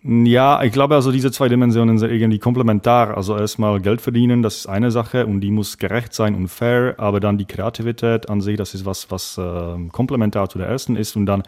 Ja, 0.04 0.60
ich 0.64 0.72
glaube 0.72 0.96
also 0.96 1.12
diese 1.12 1.30
zwei 1.30 1.48
Dimensionen 1.48 1.96
sind 1.96 2.10
irgendwie 2.10 2.40
komplementar. 2.40 3.16
Also 3.16 3.36
erstmal 3.36 3.80
Geld 3.80 4.00
verdienen, 4.00 4.42
das 4.42 4.56
ist 4.56 4.66
eine 4.66 4.90
Sache 4.90 5.26
und 5.26 5.40
die 5.40 5.52
muss 5.52 5.78
gerecht 5.78 6.12
sein 6.12 6.34
und 6.34 6.48
fair, 6.48 6.96
aber 6.98 7.20
dann 7.20 7.38
die 7.38 7.44
Kreativität 7.44 8.28
an 8.28 8.40
sich, 8.40 8.56
das 8.56 8.74
ist 8.74 8.84
was, 8.84 9.12
was 9.12 9.38
äh, 9.38 9.88
komplementar 9.92 10.48
zu 10.48 10.58
der 10.58 10.66
ersten 10.66 10.96
ist 10.96 11.14
und 11.14 11.26
dann 11.26 11.44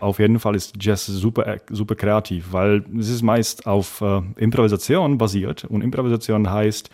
auf 0.00 0.18
jeden 0.18 0.40
Fall 0.40 0.56
ist 0.56 0.74
Jazz 0.80 1.06
super, 1.06 1.58
super 1.70 1.94
kreativ, 1.94 2.52
weil 2.52 2.84
es 2.98 3.08
ist 3.08 3.22
meist 3.22 3.68
auf 3.68 4.00
äh, 4.00 4.20
Improvisation 4.36 5.16
basiert 5.16 5.64
und 5.64 5.82
Improvisation 5.82 6.50
heißt 6.50 6.90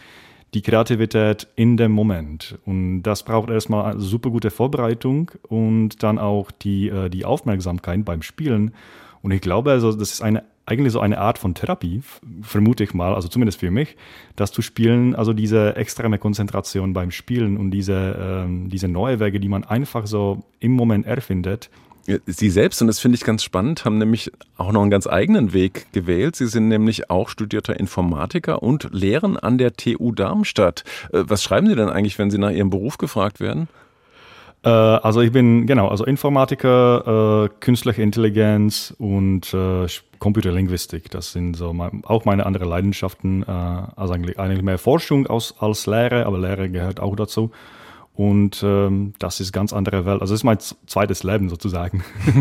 die 0.52 0.60
Kreativität 0.60 1.46
in 1.56 1.78
dem 1.78 1.92
Moment. 1.92 2.58
Und 2.66 3.02
das 3.02 3.22
braucht 3.22 3.48
erstmal 3.48 3.98
super 3.98 4.28
gute 4.28 4.50
Vorbereitung 4.50 5.30
und 5.48 6.02
dann 6.02 6.18
auch 6.18 6.50
die, 6.50 6.88
äh, 6.88 7.08
die 7.08 7.24
Aufmerksamkeit 7.24 8.04
beim 8.04 8.20
Spielen. 8.20 8.74
Und 9.22 9.30
ich 9.30 9.40
glaube, 9.40 9.72
also, 9.72 9.92
das 9.92 10.12
ist 10.12 10.22
eine 10.22 10.44
eigentlich 10.68 10.92
so 10.92 11.00
eine 11.00 11.18
Art 11.18 11.38
von 11.38 11.54
Therapie, 11.54 12.02
vermute 12.42 12.84
ich 12.84 12.94
mal, 12.94 13.14
also 13.14 13.28
zumindest 13.28 13.60
für 13.60 13.70
mich, 13.70 13.96
dass 14.36 14.52
zu 14.52 14.62
spielen, 14.62 15.14
also 15.14 15.32
diese 15.32 15.76
extreme 15.76 16.18
Konzentration 16.18 16.92
beim 16.92 17.10
Spielen 17.10 17.56
und 17.56 17.70
diese, 17.70 18.16
ähm, 18.20 18.68
diese 18.68 18.88
neue 18.88 19.18
Wege, 19.20 19.40
die 19.40 19.48
man 19.48 19.64
einfach 19.64 20.06
so 20.06 20.44
im 20.60 20.72
Moment 20.72 21.06
erfindet, 21.06 21.70
Sie 22.24 22.48
selbst, 22.48 22.80
und 22.80 22.86
das 22.86 23.00
finde 23.00 23.16
ich 23.16 23.24
ganz 23.24 23.44
spannend, 23.44 23.84
haben 23.84 23.98
nämlich 23.98 24.32
auch 24.56 24.72
noch 24.72 24.80
einen 24.80 24.90
ganz 24.90 25.06
eigenen 25.06 25.52
Weg 25.52 25.92
gewählt. 25.92 26.36
Sie 26.36 26.46
sind 26.46 26.68
nämlich 26.68 27.10
auch 27.10 27.28
studierter 27.28 27.78
Informatiker 27.78 28.62
und 28.62 28.88
lehren 28.92 29.36
an 29.36 29.58
der 29.58 29.74
TU 29.74 30.12
Darmstadt. 30.12 30.84
Äh, 31.12 31.24
was 31.26 31.42
schreiben 31.42 31.66
Sie 31.66 31.76
denn 31.76 31.90
eigentlich, 31.90 32.18
wenn 32.18 32.30
Sie 32.30 32.38
nach 32.38 32.50
Ihrem 32.50 32.70
Beruf 32.70 32.96
gefragt 32.96 33.40
werden? 33.40 33.68
Äh, 34.64 34.68
also 34.68 35.20
ich 35.20 35.32
bin, 35.32 35.66
genau, 35.66 35.88
also 35.88 36.04
Informatiker, 36.04 37.44
äh, 37.44 37.48
künstliche 37.60 38.02
Intelligenz 38.02 38.94
und 38.98 39.52
äh, 39.54 39.86
Computerlinguistik. 40.18 41.10
Das 41.10 41.32
sind 41.32 41.54
so 41.54 41.72
mein, 41.72 42.02
auch 42.04 42.24
meine 42.24 42.46
anderen 42.46 42.68
Leidenschaften. 42.68 43.42
Äh, 43.42 43.46
also 43.46 44.14
eigentlich, 44.14 44.38
eigentlich 44.38 44.62
mehr 44.62 44.78
Forschung 44.78 45.26
als, 45.26 45.54
als 45.58 45.86
Lehre, 45.86 46.26
aber 46.26 46.38
Lehre 46.38 46.68
gehört 46.68 47.00
auch 47.00 47.16
dazu. 47.16 47.50
Und 48.14 48.64
ähm, 48.64 49.12
das 49.20 49.38
ist 49.38 49.52
ganz 49.52 49.72
andere 49.72 50.04
Welt. 50.04 50.20
Also 50.20 50.34
das 50.34 50.40
ist 50.40 50.44
mein 50.44 50.58
zweites 50.58 51.22
Leben 51.22 51.48
sozusagen. 51.48 52.02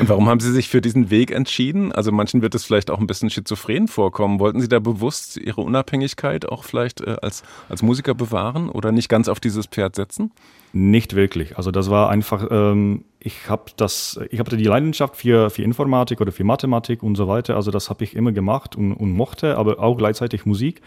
Und 0.00 0.06
warum 0.10 0.28
haben 0.28 0.40
Sie 0.40 0.52
sich 0.52 0.68
für 0.68 0.82
diesen 0.82 1.08
Weg 1.08 1.30
entschieden? 1.30 1.92
Also 1.92 2.12
manchen 2.12 2.42
wird 2.42 2.54
es 2.54 2.66
vielleicht 2.66 2.90
auch 2.90 2.98
ein 2.98 3.06
bisschen 3.06 3.30
schizophren 3.30 3.88
vorkommen. 3.88 4.38
Wollten 4.38 4.60
Sie 4.60 4.68
da 4.68 4.80
bewusst 4.80 5.38
Ihre 5.38 5.62
Unabhängigkeit 5.62 6.46
auch 6.46 6.62
vielleicht 6.62 7.00
äh, 7.00 7.16
als, 7.22 7.42
als 7.70 7.80
Musiker 7.82 8.14
bewahren 8.14 8.68
oder 8.68 8.92
nicht 8.92 9.08
ganz 9.08 9.28
auf 9.28 9.40
dieses 9.40 9.64
Pferd 9.64 9.96
setzen? 9.96 10.30
Nicht 10.76 11.14
wirklich. 11.14 11.56
Also 11.56 11.70
das 11.70 11.88
war 11.88 12.10
einfach, 12.10 12.48
ähm, 12.50 13.04
ich 13.20 13.48
habe 13.48 13.66
das, 13.76 14.18
ich 14.30 14.40
hatte 14.40 14.56
die 14.56 14.64
Leidenschaft 14.64 15.14
für, 15.14 15.48
für 15.48 15.62
Informatik 15.62 16.20
oder 16.20 16.32
für 16.32 16.42
Mathematik 16.42 17.04
und 17.04 17.14
so 17.14 17.28
weiter. 17.28 17.54
Also 17.54 17.70
das 17.70 17.90
habe 17.90 18.02
ich 18.02 18.16
immer 18.16 18.32
gemacht 18.32 18.74
und, 18.74 18.92
und 18.92 19.12
mochte, 19.12 19.56
aber 19.56 19.78
auch 19.78 19.96
gleichzeitig 19.96 20.46
Musik. 20.46 20.82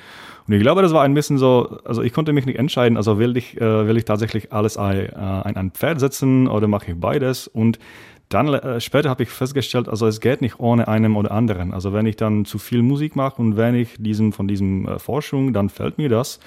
Und 0.46 0.56
ich 0.56 0.62
glaube, 0.62 0.82
das 0.82 0.92
war 0.92 1.04
ein 1.04 1.14
bisschen 1.14 1.38
so, 1.38 1.80
also 1.86 2.02
ich 2.02 2.12
konnte 2.12 2.34
mich 2.34 2.46
nicht 2.46 2.60
entscheiden, 2.60 2.98
also 2.98 3.18
will 3.18 3.38
ich, 3.38 3.56
äh, 3.62 3.88
will 3.88 3.96
ich 3.96 4.04
tatsächlich 4.04 4.52
alles 4.52 4.76
ein, 4.76 5.06
äh, 5.06 5.54
ein 5.56 5.72
Pferd 5.72 6.02
setzen 6.02 6.50
oder 6.50 6.68
mache 6.68 6.92
ich 6.92 7.00
beides? 7.00 7.48
Und 7.48 7.80
dann 8.28 8.54
äh, 8.54 8.82
später 8.82 9.10
habe 9.10 9.24
ich 9.24 9.30
festgestellt, 9.30 9.88
also 9.88 10.06
es 10.06 10.20
geht 10.20 10.42
nicht 10.42 10.60
ohne 10.60 10.90
einem 10.90 11.16
oder 11.16 11.32
anderen. 11.32 11.74
Also 11.74 11.94
wenn 11.94 12.08
ich 12.08 12.18
dann 12.18 12.44
zu 12.44 12.60
viel 12.60 12.82
Musik 12.82 13.16
mache 13.16 13.42
und 13.42 13.56
wenn 13.56 13.74
ich 13.74 13.96
diesem 13.98 14.34
von 14.34 14.50
diesem 14.50 14.86
äh, 14.86 15.00
Forschung, 15.00 15.54
dann 15.54 15.70
fällt 15.70 15.98
mir 15.98 16.10
das 16.10 16.42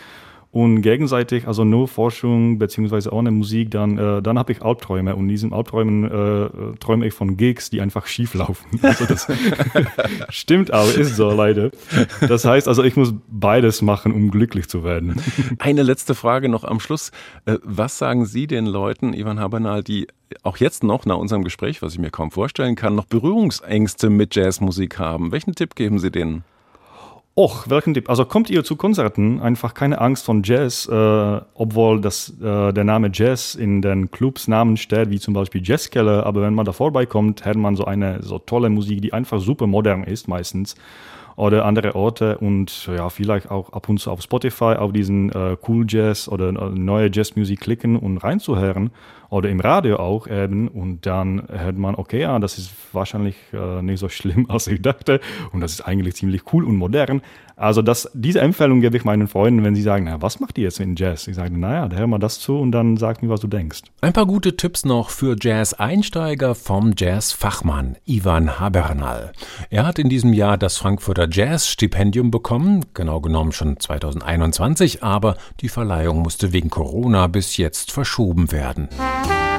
und 0.52 0.82
gegenseitig, 0.82 1.46
also 1.46 1.64
nur 1.64 1.86
Forschung 1.86 2.58
beziehungsweise 2.58 3.12
ohne 3.12 3.30
Musik, 3.30 3.70
dann, 3.70 3.96
äh, 3.96 4.20
dann 4.20 4.36
habe 4.36 4.50
ich 4.50 4.62
Albträume 4.62 5.14
und 5.14 5.22
in 5.22 5.28
diesen 5.28 5.52
Albträumen 5.52 6.04
äh, 6.04 6.76
träume 6.78 7.06
ich 7.06 7.14
von 7.14 7.36
Gigs, 7.36 7.70
die 7.70 7.80
einfach 7.80 8.06
schief 8.06 8.34
laufen. 8.34 8.80
Also 8.90 9.04
das 9.04 9.28
stimmt 10.30 10.72
aber, 10.72 10.92
ist 10.92 11.14
so 11.14 11.30
leider. 11.30 11.70
Das 12.26 12.44
heißt 12.44 12.66
also, 12.66 12.82
ich 12.82 12.96
muss 12.96 13.14
beides 13.28 13.82
machen, 13.82 14.12
um 14.12 14.30
glücklich 14.32 14.68
zu 14.68 14.82
werden. 14.82 15.22
Eine 15.58 15.84
letzte 15.84 16.16
Frage 16.16 16.48
noch 16.48 16.64
am 16.64 16.80
Schluss. 16.80 17.12
Äh, 17.44 17.58
was 17.62 17.98
sagen 17.98 18.26
Sie 18.26 18.48
den 18.48 18.66
Leuten, 18.66 19.12
Ivan 19.12 19.38
Habernal, 19.38 19.84
die 19.84 20.08
auch 20.42 20.56
jetzt 20.56 20.82
noch 20.82 21.06
nach 21.06 21.18
unserem 21.18 21.44
Gespräch, 21.44 21.82
was 21.82 21.92
ich 21.92 22.00
mir 22.00 22.10
kaum 22.10 22.32
vorstellen 22.32 22.74
kann, 22.74 22.96
noch 22.96 23.06
Berührungsängste 23.06 24.10
mit 24.10 24.34
Jazzmusik 24.34 24.98
haben? 24.98 25.30
Welchen 25.30 25.54
Tipp 25.54 25.76
geben 25.76 26.00
Sie 26.00 26.10
denen? 26.10 26.42
Och, 27.40 27.70
welchen 27.70 27.94
Tipp? 27.94 28.10
Also 28.10 28.26
kommt 28.26 28.50
ihr 28.50 28.64
zu 28.64 28.76
Konzerten, 28.76 29.40
einfach 29.40 29.72
keine 29.72 29.98
Angst 29.98 30.26
von 30.26 30.42
Jazz, 30.42 30.86
äh, 30.86 31.40
obwohl 31.54 31.98
das, 32.02 32.34
äh, 32.38 32.70
der 32.74 32.84
Name 32.84 33.08
Jazz 33.10 33.54
in 33.54 33.80
den 33.80 34.10
Clubs 34.10 34.46
Namen 34.46 34.76
steht, 34.76 35.08
wie 35.08 35.18
zum 35.18 35.32
Beispiel 35.32 35.62
Jazzkeller, 35.64 36.26
aber 36.26 36.42
wenn 36.42 36.52
man 36.52 36.66
da 36.66 36.72
vorbeikommt, 36.72 37.46
hört 37.46 37.56
man 37.56 37.76
so 37.76 37.86
eine 37.86 38.22
so 38.22 38.38
tolle 38.38 38.68
Musik, 38.68 39.00
die 39.00 39.14
einfach 39.14 39.40
super 39.40 39.66
modern 39.66 40.04
ist 40.04 40.28
meistens. 40.28 40.74
Oder 41.36 41.64
andere 41.64 41.94
Orte 41.94 42.36
und 42.36 42.86
ja, 42.94 43.08
vielleicht 43.08 43.50
auch 43.50 43.72
ab 43.72 43.88
und 43.88 43.96
zu 43.96 44.10
auf 44.10 44.20
Spotify 44.20 44.74
auf 44.76 44.92
diesen 44.92 45.32
äh, 45.32 45.56
Cool 45.66 45.86
Jazz 45.88 46.28
oder 46.28 46.50
äh, 46.50 46.78
neue 46.78 47.08
Jazzmusik 47.10 47.60
klicken 47.60 47.96
und 47.96 48.18
reinzuhören 48.18 48.90
oder 49.30 49.48
im 49.48 49.60
Radio 49.60 49.96
auch 49.96 50.26
eben 50.26 50.68
und 50.68 51.06
dann 51.06 51.42
hört 51.48 51.78
man, 51.78 51.94
okay, 51.94 52.20
ja, 52.20 52.38
das 52.38 52.58
ist 52.58 52.72
wahrscheinlich 52.92 53.36
äh, 53.52 53.80
nicht 53.80 54.00
so 54.00 54.08
schlimm, 54.08 54.46
als 54.50 54.66
ich 54.66 54.82
dachte 54.82 55.20
und 55.52 55.60
das 55.60 55.72
ist 55.72 55.80
eigentlich 55.82 56.16
ziemlich 56.16 56.42
cool 56.52 56.64
und 56.64 56.76
modern. 56.76 57.22
Also 57.60 57.82
das, 57.82 58.10
diese 58.14 58.40
Empfehlung 58.40 58.80
gebe 58.80 58.96
ich 58.96 59.04
meinen 59.04 59.28
Freunden, 59.28 59.62
wenn 59.62 59.74
sie 59.74 59.82
sagen, 59.82 60.04
na, 60.06 60.22
was 60.22 60.40
macht 60.40 60.56
ihr 60.56 60.64
jetzt 60.64 60.80
in 60.80 60.96
Jazz? 60.96 61.28
Ich 61.28 61.36
sage, 61.36 61.58
naja, 61.58 61.90
hör 61.94 62.06
mal 62.06 62.18
das 62.18 62.40
zu 62.40 62.58
und 62.58 62.72
dann 62.72 62.96
sag 62.96 63.22
mir, 63.22 63.28
was 63.28 63.40
du 63.40 63.48
denkst. 63.48 63.82
Ein 64.00 64.14
paar 64.14 64.24
gute 64.24 64.56
Tipps 64.56 64.86
noch 64.86 65.10
für 65.10 65.36
Jazz-Einsteiger 65.38 66.54
vom 66.54 66.94
Jazz-Fachmann 66.96 67.96
Ivan 68.06 68.58
Habernal. 68.58 69.32
Er 69.68 69.86
hat 69.86 69.98
in 69.98 70.08
diesem 70.08 70.32
Jahr 70.32 70.56
das 70.56 70.78
Frankfurter 70.78 71.28
Jazz-Stipendium 71.30 72.30
bekommen, 72.30 72.86
genau 72.94 73.20
genommen 73.20 73.52
schon 73.52 73.78
2021, 73.78 75.02
aber 75.02 75.36
die 75.60 75.68
Verleihung 75.68 76.20
musste 76.20 76.54
wegen 76.54 76.70
Corona 76.70 77.26
bis 77.26 77.58
jetzt 77.58 77.92
verschoben 77.92 78.52
werden. 78.52 78.88
Ein 79.22 79.49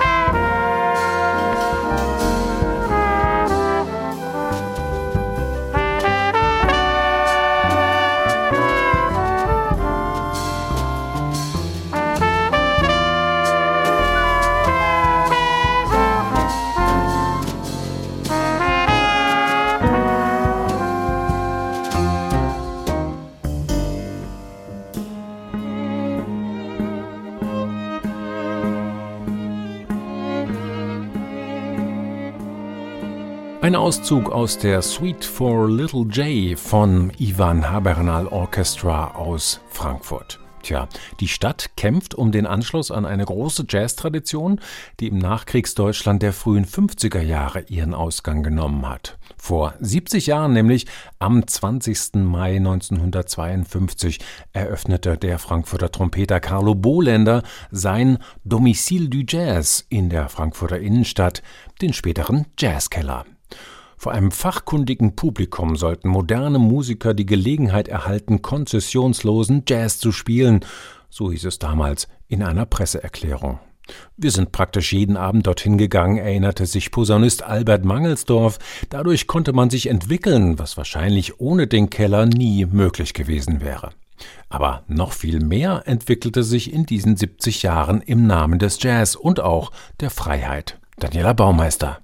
Auszug 33.82 34.30
aus 34.30 34.60
der 34.60 34.84
Suite 34.84 35.26
for 35.26 35.68
Little 35.68 36.06
J 36.06 36.56
von 36.56 37.12
Ivan 37.18 37.68
Habernal 37.68 38.28
Orchestra 38.28 39.16
aus 39.16 39.60
Frankfurt. 39.70 40.40
Tja, 40.62 40.88
die 41.20 41.28
Stadt 41.28 41.72
kämpft 41.78 42.14
um 42.14 42.32
den 42.32 42.46
Anschluss 42.46 42.92
an 42.92 43.08
eine 43.08 43.26
große 43.26 43.66
Jazztradition, 43.68 44.60
die 45.00 45.08
im 45.08 45.18
Nachkriegsdeutschland 45.18 46.22
der 46.22 46.32
frühen 46.32 46.68
50er 46.68 47.22
Jahre 47.22 47.62
ihren 47.70 47.96
Ausgang 47.96 48.44
genommen 48.44 48.88
hat. 48.88 49.18
Vor 49.36 49.74
70 49.80 50.28
Jahren 50.28 50.54
nämlich, 50.54 50.86
am 51.18 51.48
20. 51.48 52.18
Mai 52.18 52.58
1952, 52.58 54.20
eröffnete 54.54 55.18
der 55.18 55.40
Frankfurter 55.40 55.92
Trompeter 55.92 56.40
Carlo 56.40 56.76
Bohländer 56.76 57.42
sein 57.72 58.20
Domicile 58.44 59.10
du 59.10 59.24
Jazz 59.28 59.84
in 59.90 60.12
der 60.12 60.30
Frankfurter 60.30 60.78
Innenstadt, 60.78 61.42
den 61.82 61.94
späteren 61.94 62.46
Jazzkeller. 62.60 63.26
Vor 64.02 64.14
einem 64.14 64.32
fachkundigen 64.32 65.16
Publikum 65.16 65.76
sollten 65.76 66.10
moderne 66.10 66.58
Musiker 66.58 67.14
die 67.14 67.28
Gelegenheit 67.28 67.88
erhalten, 67.88 68.42
konzessionslosen 68.42 69.62
Jazz 69.68 70.00
zu 70.00 70.12
spielen, 70.12 70.62
so 71.12 71.32
hieß 71.32 71.46
es 71.46 71.60
damals 71.60 72.08
in 72.28 72.42
einer 72.42 72.66
Presseerklärung. 72.66 73.60
Wir 74.18 74.32
sind 74.32 74.52
praktisch 74.52 74.92
jeden 74.92 75.18
Abend 75.18 75.46
dorthin 75.46 75.78
gegangen, 75.78 76.18
erinnerte 76.18 76.66
sich 76.66 76.90
Posaunist 76.90 77.44
Albert 77.44 77.86
Mangelsdorf. 77.86 78.58
Dadurch 78.90 79.28
konnte 79.28 79.54
man 79.54 79.70
sich 79.70 79.86
entwickeln, 79.86 80.58
was 80.58 80.78
wahrscheinlich 80.78 81.40
ohne 81.40 81.68
den 81.68 81.92
Keller 81.92 82.26
nie 82.26 82.66
möglich 82.66 83.14
gewesen 83.14 83.62
wäre. 83.62 83.92
Aber 84.50 84.82
noch 84.88 85.14
viel 85.14 85.42
mehr 85.42 85.84
entwickelte 85.86 86.42
sich 86.42 86.74
in 86.74 86.88
diesen 86.88 87.18
70 87.18 87.62
Jahren 87.62 88.02
im 88.02 88.26
Namen 88.26 88.58
des 88.58 88.82
Jazz 88.82 89.14
und 89.14 89.42
auch 89.42 89.72
der 90.00 90.10
Freiheit. 90.10 90.80
Daniela 90.98 91.34
Baumeister. 91.34 92.00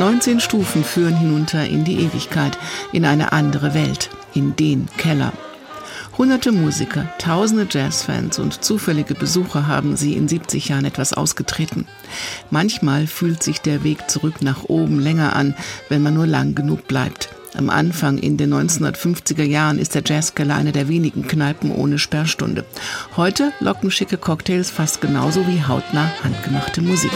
19 0.00 0.40
Stufen 0.40 0.82
führen 0.82 1.14
hinunter 1.14 1.66
in 1.66 1.84
die 1.84 2.00
Ewigkeit, 2.00 2.56
in 2.90 3.04
eine 3.04 3.32
andere 3.32 3.74
Welt, 3.74 4.08
in 4.32 4.56
den 4.56 4.88
Keller. 4.96 5.30
Hunderte 6.16 6.52
Musiker, 6.52 7.12
tausende 7.18 7.66
Jazzfans 7.70 8.38
und 8.38 8.64
zufällige 8.64 9.14
Besucher 9.14 9.66
haben 9.66 9.98
sie 9.98 10.14
in 10.14 10.26
70 10.26 10.70
Jahren 10.70 10.86
etwas 10.86 11.12
ausgetreten. 11.12 11.86
Manchmal 12.48 13.06
fühlt 13.06 13.42
sich 13.42 13.60
der 13.60 13.84
Weg 13.84 14.08
zurück 14.08 14.40
nach 14.40 14.64
oben 14.64 15.00
länger 15.00 15.36
an, 15.36 15.54
wenn 15.90 16.02
man 16.02 16.14
nur 16.14 16.26
lang 16.26 16.54
genug 16.54 16.88
bleibt. 16.88 17.28
Am 17.54 17.68
Anfang 17.68 18.16
in 18.16 18.38
den 18.38 18.54
1950er 18.54 19.44
Jahren 19.44 19.78
ist 19.78 19.94
der 19.94 20.02
Jazzkeller 20.06 20.54
eine 20.54 20.72
der 20.72 20.88
wenigen 20.88 21.28
Kneipen 21.28 21.72
ohne 21.72 21.98
Sperrstunde. 21.98 22.64
Heute 23.18 23.52
locken 23.60 23.90
schicke 23.90 24.16
Cocktails 24.16 24.70
fast 24.70 25.02
genauso 25.02 25.46
wie 25.46 25.62
hautnah 25.62 26.10
handgemachte 26.24 26.80
Musik. 26.80 27.12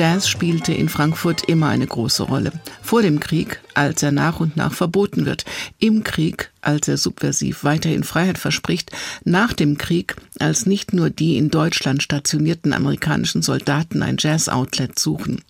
Jazz 0.00 0.30
spielte 0.30 0.72
in 0.72 0.88
Frankfurt 0.88 1.46
immer 1.46 1.68
eine 1.68 1.86
große 1.86 2.22
Rolle. 2.22 2.52
Vor 2.80 3.02
dem 3.02 3.20
Krieg, 3.20 3.60
als 3.74 4.02
er 4.02 4.12
nach 4.12 4.40
und 4.40 4.56
nach 4.56 4.72
verboten 4.72 5.26
wird. 5.26 5.44
Im 5.78 6.04
Krieg, 6.04 6.50
als 6.62 6.88
er 6.88 6.96
subversiv 6.96 7.64
weiterhin 7.64 8.02
Freiheit 8.02 8.38
verspricht. 8.38 8.92
Nach 9.24 9.52
dem 9.52 9.76
Krieg, 9.76 10.16
als 10.38 10.64
nicht 10.64 10.94
nur 10.94 11.10
die 11.10 11.36
in 11.36 11.50
Deutschland 11.50 12.02
stationierten 12.02 12.72
amerikanischen 12.72 13.42
Soldaten 13.42 14.02
ein 14.02 14.16
Jazz-Outlet 14.18 14.98
suchen. 14.98 15.42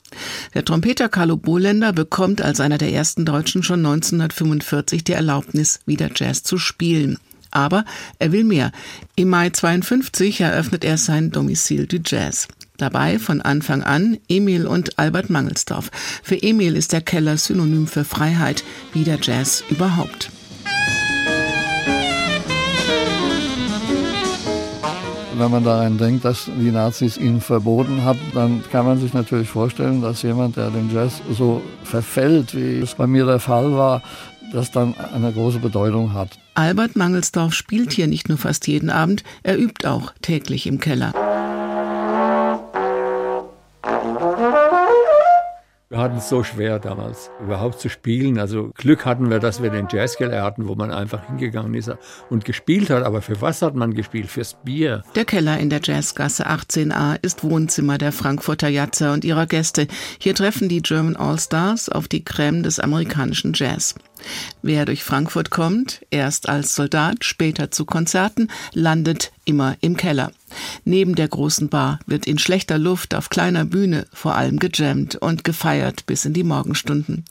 Der 0.53 0.65
Trompeter 0.65 1.09
Carlo 1.09 1.37
Bohländer 1.37 1.93
bekommt 1.93 2.43
als 2.43 2.59
einer 2.59 2.79
der 2.79 2.93
ersten 2.93 3.25
Deutschen 3.25 3.63
schon 3.63 3.87
1945 3.87 5.05
die 5.05 5.13
Erlaubnis, 5.13 5.79
wieder 5.87 6.11
Jazz 6.13 6.43
zu 6.43 6.59
spielen. 6.59 7.19
Aber 7.53 7.85
er 8.19 8.33
will 8.33 8.43
mehr. 8.43 8.73
Im 9.15 9.29
Mai 9.29 9.51
52 9.51 10.41
eröffnet 10.41 10.85
er 10.85 10.99
sein 10.99 11.31
Domicile 11.31 11.87
du 11.87 11.99
Jazz. 12.05 12.49
Dabei 12.81 13.19
von 13.19 13.43
Anfang 13.43 13.83
an 13.83 14.17
Emil 14.27 14.67
und 14.67 14.99
Albert 14.99 15.29
Mangelsdorf. 15.29 15.91
Für 16.23 16.43
Emil 16.43 16.77
ist 16.77 16.95
der 16.95 17.03
Keller 17.03 17.37
Synonym 17.37 17.87
für 17.87 18.05
Freiheit, 18.05 18.65
wie 18.95 19.05
der 19.05 19.19
Jazz 19.21 19.63
überhaupt. 19.69 20.31
Wenn 25.37 25.51
man 25.51 25.63
daran 25.63 25.99
denkt, 25.99 26.25
dass 26.25 26.47
die 26.47 26.71
Nazis 26.71 27.19
ihn 27.19 27.43
verboten 27.43 28.03
haben, 28.03 28.21
dann 28.33 28.65
kann 28.73 28.87
man 28.87 28.99
sich 28.99 29.13
natürlich 29.13 29.51
vorstellen, 29.51 30.01
dass 30.01 30.23
jemand, 30.23 30.57
der 30.57 30.71
den 30.71 30.91
Jazz 30.91 31.21
so 31.31 31.61
verfällt, 31.85 32.55
wie 32.55 32.79
es 32.79 32.95
bei 32.95 33.07
mir 33.07 33.27
der 33.27 33.41
Fall 33.41 33.73
war, 33.73 34.03
das 34.53 34.71
dann 34.71 34.95
eine 35.15 35.33
große 35.33 35.59
Bedeutung 35.59 36.15
hat. 36.15 36.39
Albert 36.55 36.97
Mangelsdorf 36.97 37.53
spielt 37.53 37.93
hier 37.93 38.07
nicht 38.07 38.31
nur 38.31 38.39
fast 38.39 38.67
jeden 38.67 38.89
Abend, 38.89 39.23
er 39.43 39.59
übt 39.59 39.87
auch 39.87 40.13
täglich 40.23 40.67
im 40.67 40.81
Keller. 40.81 41.13
Hatten 46.01 46.19
es 46.19 46.29
so 46.29 46.43
schwer 46.43 46.79
damals, 46.79 47.31
überhaupt 47.43 47.81
zu 47.81 47.89
spielen. 47.89 48.39
Also 48.39 48.71
Glück 48.75 49.05
hatten 49.05 49.31
wir, 49.31 49.39
dass 49.39 49.63
wir 49.63 49.71
den 49.71 49.89
Jazzkeller 49.91 50.43
hatten, 50.43 50.69
wo 50.69 50.75
man 50.75 50.91
einfach 50.91 51.27
hingegangen 51.27 51.75
ist 51.75 51.93
und 52.29 52.45
gespielt 52.45 52.91
hat. 52.91 53.05
Aber 53.05 53.23
für 53.23 53.41
was 53.41 53.63
hat 53.63 53.75
man 53.75 53.95
gespielt? 53.95 54.29
Fürs 54.29 54.57
Bier. 54.65 55.03
Der 55.15 55.25
Keller 55.25 55.59
in 55.59 55.71
der 55.71 55.81
Jazzgasse 55.83 56.47
18a 56.49 57.19
ist 57.23 57.45
Wohnzimmer 57.45 57.99
der 57.99 58.13
Frankfurter 58.13 58.69
Jatzer 58.69 59.13
und 59.13 59.25
ihrer 59.25 59.47
Gäste. 59.47 59.87
Hier 60.19 60.35
treffen 60.35 60.69
die 60.69 60.83
German 60.83 61.17
All-Stars 61.17 61.89
auf 61.89 62.09
die 62.09 62.25
Creme 62.25 62.63
des 62.63 62.81
amerikanischen 62.81 63.53
Jazz. 63.55 63.95
Wer 64.63 64.85
durch 64.85 65.03
Frankfurt 65.03 65.51
kommt, 65.51 66.05
erst 66.11 66.49
als 66.49 66.75
Soldat, 66.75 67.25
später 67.25 67.71
zu 67.71 67.85
Konzerten, 67.85 68.49
landet 68.73 69.33
immer 69.45 69.77
im 69.81 69.97
Keller. 69.97 70.31
Neben 70.85 71.15
der 71.15 71.29
großen 71.29 71.69
Bar 71.69 71.99
wird 72.07 72.27
in 72.27 72.39
schlechter 72.39 72.79
Luft 72.79 73.15
auf 73.15 73.31
kleiner 73.31 73.65
Bühne 73.65 74.07
vor 74.13 74.35
allem 74.35 74.59
gejammt 74.59 75.17
und 75.17 75.45
gefeiert 75.45 76.07
bis 76.07 76.25
in 76.25 76.33
die 76.33 76.45
Morgenstunden. 76.45 77.25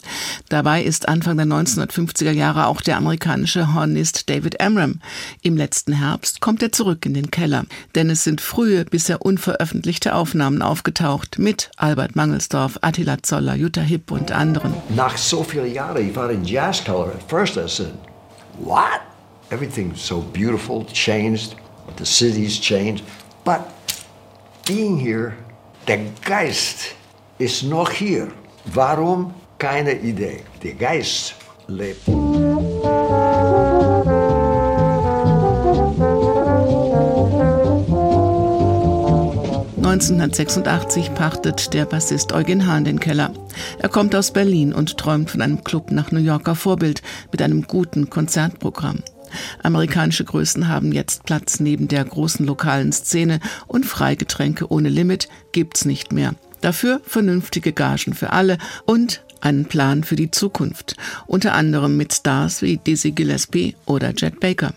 Dabei 0.50 0.84
ist 0.84 1.08
Anfang 1.08 1.38
der 1.38 1.46
1950er 1.46 2.31
Jahre 2.31 2.67
auch 2.67 2.81
der 2.81 2.98
amerikanische 2.98 3.74
Hornist 3.74 4.29
David 4.29 4.62
Amram. 4.62 5.00
Im 5.41 5.58
letzten 5.58 5.93
Herbst 5.93 6.41
kommt 6.41 6.63
er 6.63 6.72
zurück 6.72 7.05
in 7.05 7.13
den 7.13 7.31
Keller, 7.31 7.65
denn 7.96 8.10
es 8.10 8.24
sind 8.24 8.41
frühe, 8.41 8.86
bisher 8.86 9.22
unveröffentlichte 9.22 10.15
Aufnahmen 10.15 10.62
aufgetaucht 10.62 11.39
mit 11.39 11.72
Albert 11.77 12.15
Mangelsdorf, 12.15 12.79
Attila 12.81 13.22
Zoller, 13.22 13.55
Jutta 13.55 13.81
Hipp 13.81 14.12
und 14.12 14.31
anderen. 14.31 14.74
Nach 14.96 15.17
so 15.17 15.43
vielen 15.43 15.74
Jahren, 15.74 16.10
ich 16.10 16.15
war 16.15 16.29
in 16.29 16.46
Jazz 16.46 16.79
color. 16.86 17.12
At 17.12 17.24
first 17.24 17.58
I 17.58 17.68
said, 17.68 17.98
What? 18.58 19.02
Everything's 19.52 20.02
so 20.02 20.22
beautiful, 20.22 20.86
changed, 20.86 21.56
the 21.96 22.06
city's 22.06 22.60
changed. 22.60 23.04
But 23.44 23.72
being 24.66 25.00
here, 25.00 25.36
der 25.88 26.06
Geist 26.24 26.94
ist 27.40 27.64
noch 27.64 27.90
hier. 27.92 28.32
Warum? 28.66 29.34
Keine 29.58 29.94
Idee. 29.94 30.44
Der 30.62 30.74
Geist 30.74 31.34
lebt. 31.68 32.08
1986 40.00 41.13
pachtet 41.13 41.74
der 41.74 41.84
Bassist 41.84 42.32
Eugen 42.32 42.65
Hahn 42.65 42.86
den 42.86 43.01
Keller. 43.01 43.34
Er 43.79 43.89
kommt 43.89 44.15
aus 44.15 44.32
Berlin 44.32 44.72
und 44.72 44.98
träumt 44.98 45.29
von 45.29 45.41
einem 45.41 45.62
Club 45.65 45.91
nach 45.91 46.13
New 46.13 46.22
Yorker 46.22 46.56
Vorbild 46.56 47.01
mit 47.34 47.41
einem 47.41 47.63
guten 47.63 48.10
Konzertprogramm. 48.10 49.03
Amerikanische 49.62 50.24
Größen 50.24 50.70
haben 50.70 50.94
jetzt 50.94 51.25
Platz 51.25 51.60
neben 51.60 51.89
der 51.89 52.06
großen 52.06 52.46
lokalen 52.46 52.94
Szene 52.94 53.41
und 53.68 53.86
Freigetränke 53.86 54.72
ohne 54.72 54.88
Limit 54.88 55.27
gibt's 55.51 55.84
nicht 55.84 56.13
mehr. 56.13 56.34
Dafür 56.62 57.01
vernünftige 57.03 57.74
Gagen 57.74 58.13
für 58.13 58.32
alle 58.32 58.58
und 58.86 59.25
einen 59.41 59.65
Plan 59.65 60.06
für 60.06 60.15
die 60.15 60.32
Zukunft, 60.32 60.96
unter 61.27 61.53
anderem 61.53 61.98
mit 61.98 62.13
Stars 62.13 62.62
wie 62.62 62.77
Dizzy 62.77 63.12
Gillespie 63.12 63.75
oder 63.86 64.13
Jet 64.15 64.39
Baker. 64.39 64.74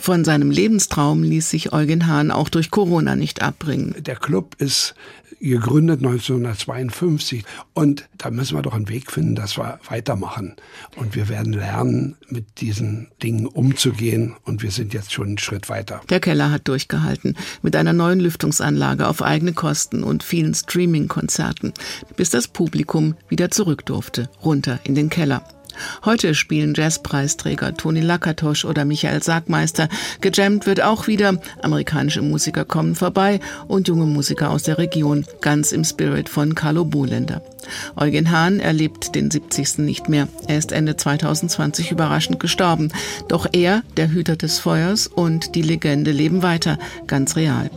Von 0.00 0.24
seinem 0.24 0.50
Lebenstraum 0.50 1.22
ließ 1.22 1.50
sich 1.50 1.74
Eugen 1.74 2.06
Hahn 2.06 2.30
auch 2.30 2.48
durch 2.48 2.70
Corona 2.70 3.16
nicht 3.16 3.42
abbringen. 3.42 3.94
Der 3.98 4.16
Club 4.16 4.56
ist 4.58 4.94
gegründet 5.40 6.00
1952 6.00 7.44
und 7.74 8.08
da 8.16 8.30
müssen 8.30 8.56
wir 8.56 8.62
doch 8.62 8.74
einen 8.74 8.88
Weg 8.88 9.10
finden, 9.10 9.34
dass 9.34 9.58
wir 9.58 9.78
weitermachen. 9.88 10.56
Und 10.96 11.14
wir 11.14 11.28
werden 11.28 11.52
lernen, 11.52 12.16
mit 12.28 12.60
diesen 12.60 13.08
Dingen 13.22 13.46
umzugehen 13.46 14.36
und 14.44 14.62
wir 14.62 14.70
sind 14.70 14.94
jetzt 14.94 15.12
schon 15.12 15.28
einen 15.28 15.38
Schritt 15.38 15.68
weiter. 15.68 16.00
Der 16.08 16.20
Keller 16.20 16.50
hat 16.50 16.68
durchgehalten 16.68 17.36
mit 17.62 17.76
einer 17.76 17.92
neuen 17.92 18.20
Lüftungsanlage 18.20 19.06
auf 19.06 19.22
eigene 19.22 19.52
Kosten 19.52 20.02
und 20.02 20.22
vielen 20.22 20.54
Streaming-Konzerten, 20.54 21.72
bis 22.16 22.30
das 22.30 22.48
Publikum 22.48 23.16
wieder 23.28 23.50
zurück 23.50 23.84
durfte, 23.86 24.30
runter 24.42 24.80
in 24.84 24.94
den 24.94 25.10
Keller. 25.10 25.42
Heute 26.04 26.34
spielen 26.34 26.74
Jazzpreisträger 26.74 27.74
Toni 27.74 28.00
Lakatosch 28.00 28.64
oder 28.64 28.84
Michael 28.84 29.22
Sagmeister. 29.22 29.88
Gejammt 30.20 30.66
wird 30.66 30.82
auch 30.82 31.06
wieder. 31.06 31.40
Amerikanische 31.62 32.22
Musiker 32.22 32.64
kommen 32.64 32.94
vorbei 32.94 33.40
und 33.68 33.88
junge 33.88 34.06
Musiker 34.06 34.50
aus 34.50 34.62
der 34.62 34.78
Region, 34.78 35.24
ganz 35.40 35.72
im 35.72 35.84
Spirit 35.84 36.28
von 36.28 36.54
Carlo 36.54 36.84
Bohlender. 36.84 37.42
Eugen 37.96 38.30
Hahn 38.30 38.60
erlebt 38.60 39.14
den 39.14 39.30
70. 39.30 39.78
nicht 39.78 40.08
mehr. 40.08 40.28
Er 40.46 40.58
ist 40.58 40.72
Ende 40.72 40.96
2020 40.96 41.90
überraschend 41.90 42.40
gestorben. 42.40 42.90
Doch 43.28 43.46
er, 43.52 43.82
der 43.96 44.10
Hüter 44.10 44.36
des 44.36 44.58
Feuers 44.58 45.06
und 45.06 45.54
die 45.54 45.62
Legende 45.62 46.12
leben 46.12 46.42
weiter, 46.42 46.78
ganz 47.06 47.36
real. 47.36 47.70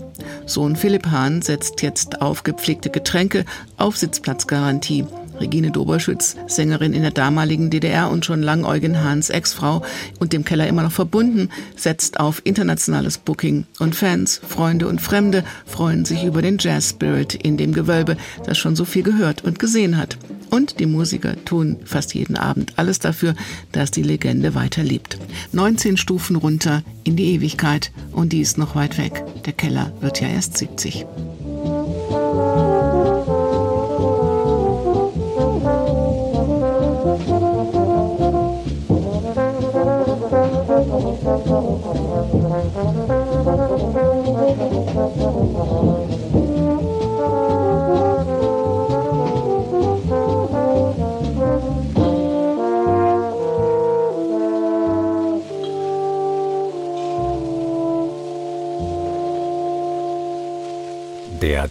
Sohn 0.45 0.75
Philipp 0.75 1.07
Hahn 1.07 1.41
setzt 1.41 1.81
jetzt 1.81 2.21
auf 2.21 2.43
gepflegte 2.43 2.89
Getränke, 2.89 3.45
auf 3.77 3.97
Sitzplatzgarantie. 3.97 5.05
Regine 5.39 5.71
Doberschütz, 5.71 6.35
Sängerin 6.47 6.93
in 6.93 7.01
der 7.01 7.11
damaligen 7.11 7.69
DDR 7.69 8.09
und 8.09 8.25
schon 8.25 8.41
lang 8.41 8.65
Eugen 8.65 9.03
Hahns 9.03 9.29
Ex-Frau 9.29 9.81
und 10.19 10.33
dem 10.33 10.45
Keller 10.45 10.67
immer 10.67 10.83
noch 10.83 10.91
verbunden, 10.91 11.49
setzt 11.75 12.19
auf 12.19 12.41
internationales 12.43 13.17
Booking 13.17 13.65
und 13.79 13.95
Fans, 13.95 14.41
Freunde 14.47 14.87
und 14.87 15.01
Fremde 15.01 15.43
freuen 15.65 16.05
sich 16.05 16.23
über 16.23 16.41
den 16.41 16.57
Jazz-Spirit 16.59 17.35
in 17.35 17.57
dem 17.57 17.73
Gewölbe, 17.73 18.17
das 18.45 18.57
schon 18.57 18.75
so 18.75 18.85
viel 18.85 19.03
gehört 19.03 19.43
und 19.43 19.59
gesehen 19.59 19.97
hat. 19.97 20.17
Und 20.49 20.79
die 20.79 20.85
Musiker 20.85 21.35
tun 21.45 21.77
fast 21.83 22.13
jeden 22.13 22.37
Abend 22.37 22.73
alles 22.75 22.99
dafür, 22.99 23.33
dass 23.71 23.91
die 23.91 24.03
Legende 24.03 24.53
weiterlebt. 24.53 25.17
19 25.51 25.97
Stufen 25.97 26.35
runter 26.35 26.83
in 27.03 27.15
die 27.15 27.33
Ewigkeit 27.33 27.91
und 28.11 28.33
die 28.33 28.41
ist 28.41 28.57
noch 28.57 28.75
weit 28.75 28.97
weg. 28.97 29.23
Der 29.45 29.53
Keller 29.53 29.91
wird 30.01 30.21
ja 30.21 30.27
erst 30.27 30.57
70. 30.57 31.05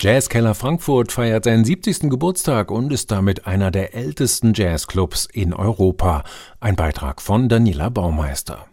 Jazzkeller 0.03 0.57
Frankfurt 0.57 1.13
feiert 1.13 1.45
seinen 1.45 1.65
70. 1.65 2.11
Geburtstag 2.11 2.73
und 2.73 2.93
ist 2.93 3.13
damit 3.13 3.47
einer 3.47 3.71
der 3.71 3.95
ältesten 3.95 4.53
Jazzclubs 4.53 5.29
in 5.33 5.55
Europa. 5.55 6.25
Ein 6.59 6.75
Beitrag 6.75 7.23
von 7.23 7.49
Daniela 7.49 7.89
Baumeister. 7.89 8.67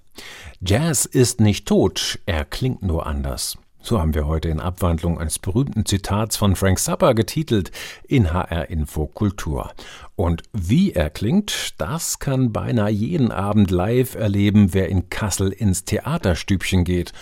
Jazz 0.60 1.06
ist 1.06 1.40
nicht 1.40 1.68
tot, 1.68 2.18
er 2.26 2.46
klingt 2.46 2.82
nur 2.82 3.06
anders. 3.06 3.60
So 3.80 4.00
haben 4.00 4.16
wir 4.16 4.26
heute 4.26 4.50
in 4.50 4.60
Abwandlung 4.60 5.20
eines 5.20 5.38
berühmten 5.38 5.86
Zitats 5.86 6.36
von 6.36 6.56
Frank 6.56 6.80
Zappa 6.80 7.14
getitelt 7.14 7.70
in 8.08 8.34
HR 8.34 8.72
Info 8.72 9.06
Kultur. 9.06 9.72
Und 10.16 10.42
wie 10.52 10.94
er 10.94 11.12
klingt, 11.12 11.80
das 11.80 12.18
kann 12.18 12.52
beinahe 12.52 12.90
jeden 12.90 13.32
Abend 13.32 13.70
live 13.70 14.16
erleben, 14.16 14.74
wer 14.74 14.90
in 14.90 15.10
Kassel 15.10 15.52
ins 15.52 15.86
Theaterstübchen 15.86 16.86
geht. 16.86 17.14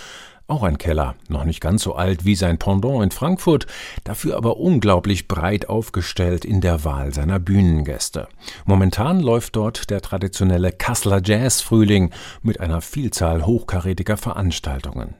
Auch 0.50 0.64
ein 0.64 0.78
Keller, 0.78 1.16
noch 1.28 1.44
nicht 1.44 1.60
ganz 1.60 1.84
so 1.84 1.96
alt 1.96 2.24
wie 2.24 2.36
sein 2.36 2.58
Pendant 2.58 3.04
in 3.04 3.12
Frankfurt, 3.12 3.68
dafür 4.06 4.38
aber 4.38 4.56
unglaublich 4.56 5.28
breit 5.28 5.68
aufgestellt 5.68 6.46
in 6.46 6.62
der 6.62 6.86
Wahl 6.86 7.14
seiner 7.14 7.38
Bühnengäste. 7.38 8.30
Momentan 8.64 9.20
läuft 9.20 9.58
dort 9.58 9.90
der 9.90 10.00
traditionelle 10.00 10.72
Kasseler 10.72 11.20
Jazz-Frühling 11.22 12.12
mit 12.44 12.62
einer 12.62 12.80
Vielzahl 12.80 13.46
hochkarätiger 13.46 14.16
Veranstaltungen. 14.16 15.16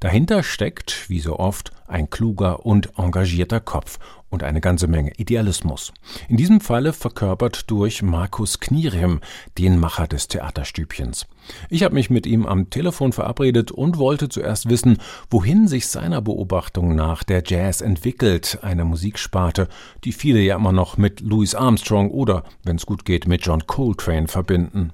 Dahinter 0.00 0.42
steckt, 0.42 1.08
wie 1.08 1.20
so 1.20 1.38
oft, 1.38 1.70
ein 1.86 2.10
kluger 2.10 2.66
und 2.66 2.98
engagierter 2.98 3.60
Kopf 3.60 4.00
und 4.32 4.42
eine 4.42 4.60
ganze 4.62 4.88
Menge 4.88 5.12
Idealismus. 5.18 5.92
In 6.28 6.38
diesem 6.38 6.60
Falle 6.60 6.92
verkörpert 6.92 7.70
durch 7.70 8.02
Markus 8.02 8.60
Knierem, 8.60 9.20
den 9.58 9.78
Macher 9.78 10.08
des 10.08 10.26
Theaterstübchens. 10.26 11.26
Ich 11.68 11.82
habe 11.82 11.94
mich 11.94 12.08
mit 12.08 12.26
ihm 12.26 12.46
am 12.46 12.70
Telefon 12.70 13.12
verabredet 13.12 13.70
und 13.70 13.98
wollte 13.98 14.30
zuerst 14.30 14.70
wissen, 14.70 14.98
wohin 15.30 15.68
sich 15.68 15.86
seiner 15.86 16.22
Beobachtung 16.22 16.94
nach 16.94 17.24
der 17.24 17.42
Jazz 17.44 17.82
entwickelt, 17.82 18.58
eine 18.62 18.84
Musiksparte, 18.84 19.68
die 20.04 20.12
viele 20.12 20.40
ja 20.40 20.56
immer 20.56 20.72
noch 20.72 20.96
mit 20.96 21.20
Louis 21.20 21.54
Armstrong 21.54 22.10
oder, 22.10 22.44
wenn 22.64 22.76
es 22.76 22.86
gut 22.86 23.04
geht, 23.04 23.26
mit 23.26 23.44
John 23.44 23.66
Coltrane 23.66 24.28
verbinden. 24.28 24.92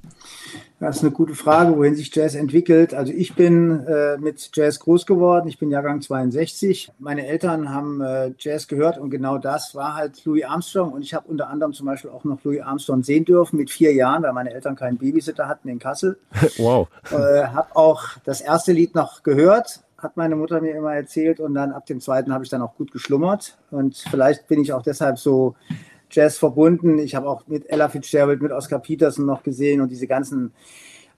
Das 0.80 0.96
ist 0.96 1.02
eine 1.02 1.10
gute 1.10 1.34
Frage, 1.34 1.76
wohin 1.76 1.96
sich 1.96 2.14
Jazz 2.14 2.36
entwickelt. 2.36 2.94
Also 2.94 3.12
ich 3.12 3.34
bin 3.34 3.84
äh, 3.86 4.16
mit 4.18 4.50
Jazz 4.54 4.78
groß 4.78 5.06
geworden. 5.06 5.48
Ich 5.48 5.58
bin 5.58 5.70
Jahrgang 5.72 6.00
62. 6.00 6.92
Meine 7.00 7.26
Eltern 7.26 7.74
haben 7.74 8.00
äh, 8.00 8.32
Jazz 8.38 8.68
gehört 8.68 8.96
und 8.96 9.10
genau 9.10 9.38
das 9.38 9.74
war 9.74 9.96
halt 9.96 10.24
Louis 10.24 10.44
Armstrong. 10.44 10.92
Und 10.92 11.02
ich 11.02 11.14
habe 11.14 11.26
unter 11.26 11.48
anderem 11.48 11.72
zum 11.72 11.86
Beispiel 11.86 12.12
auch 12.12 12.22
noch 12.22 12.44
Louis 12.44 12.60
Armstrong 12.60 13.02
sehen 13.02 13.24
dürfen 13.24 13.56
mit 13.56 13.70
vier 13.70 13.92
Jahren, 13.92 14.22
weil 14.22 14.32
meine 14.32 14.54
Eltern 14.54 14.76
keinen 14.76 14.98
Babysitter 14.98 15.48
hatten 15.48 15.68
in 15.68 15.80
Kassel. 15.80 16.16
wow. 16.58 16.86
Äh, 17.10 17.48
habe 17.48 17.74
auch 17.74 18.04
das 18.24 18.40
erste 18.40 18.70
Lied 18.70 18.94
noch 18.94 19.24
gehört, 19.24 19.80
hat 19.96 20.16
meine 20.16 20.36
Mutter 20.36 20.60
mir 20.60 20.76
immer 20.76 20.94
erzählt 20.94 21.40
und 21.40 21.54
dann 21.54 21.72
ab 21.72 21.86
dem 21.86 22.00
zweiten 22.00 22.32
habe 22.32 22.44
ich 22.44 22.50
dann 22.50 22.62
auch 22.62 22.76
gut 22.76 22.92
geschlummert. 22.92 23.58
Und 23.72 23.96
vielleicht 23.96 24.46
bin 24.46 24.60
ich 24.60 24.72
auch 24.72 24.82
deshalb 24.82 25.18
so 25.18 25.56
Jazz 26.10 26.38
verbunden. 26.38 26.98
Ich 26.98 27.14
habe 27.14 27.28
auch 27.28 27.46
mit 27.46 27.68
Ella 27.70 27.88
Fitzgerald, 27.88 28.42
mit 28.42 28.52
Oscar 28.52 28.78
Peterson 28.78 29.26
noch 29.26 29.42
gesehen 29.42 29.80
und 29.80 29.90
diese 29.90 30.06
ganzen 30.06 30.52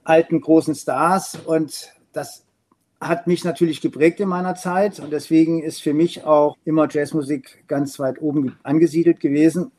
alten 0.04 0.40
großen 0.40 0.74
Stars. 0.74 1.38
Und 1.44 1.92
das 2.12 2.44
hat 3.00 3.26
mich 3.26 3.44
natürlich 3.44 3.80
geprägt 3.80 4.20
in 4.20 4.28
meiner 4.28 4.54
Zeit. 4.54 5.00
Und 5.00 5.12
deswegen 5.12 5.62
ist 5.62 5.82
für 5.82 5.94
mich 5.94 6.24
auch 6.24 6.56
immer 6.64 6.88
Jazzmusik 6.90 7.64
ganz 7.66 7.98
weit 7.98 8.20
oben 8.20 8.58
angesiedelt 8.62 9.20
gewesen. 9.20 9.72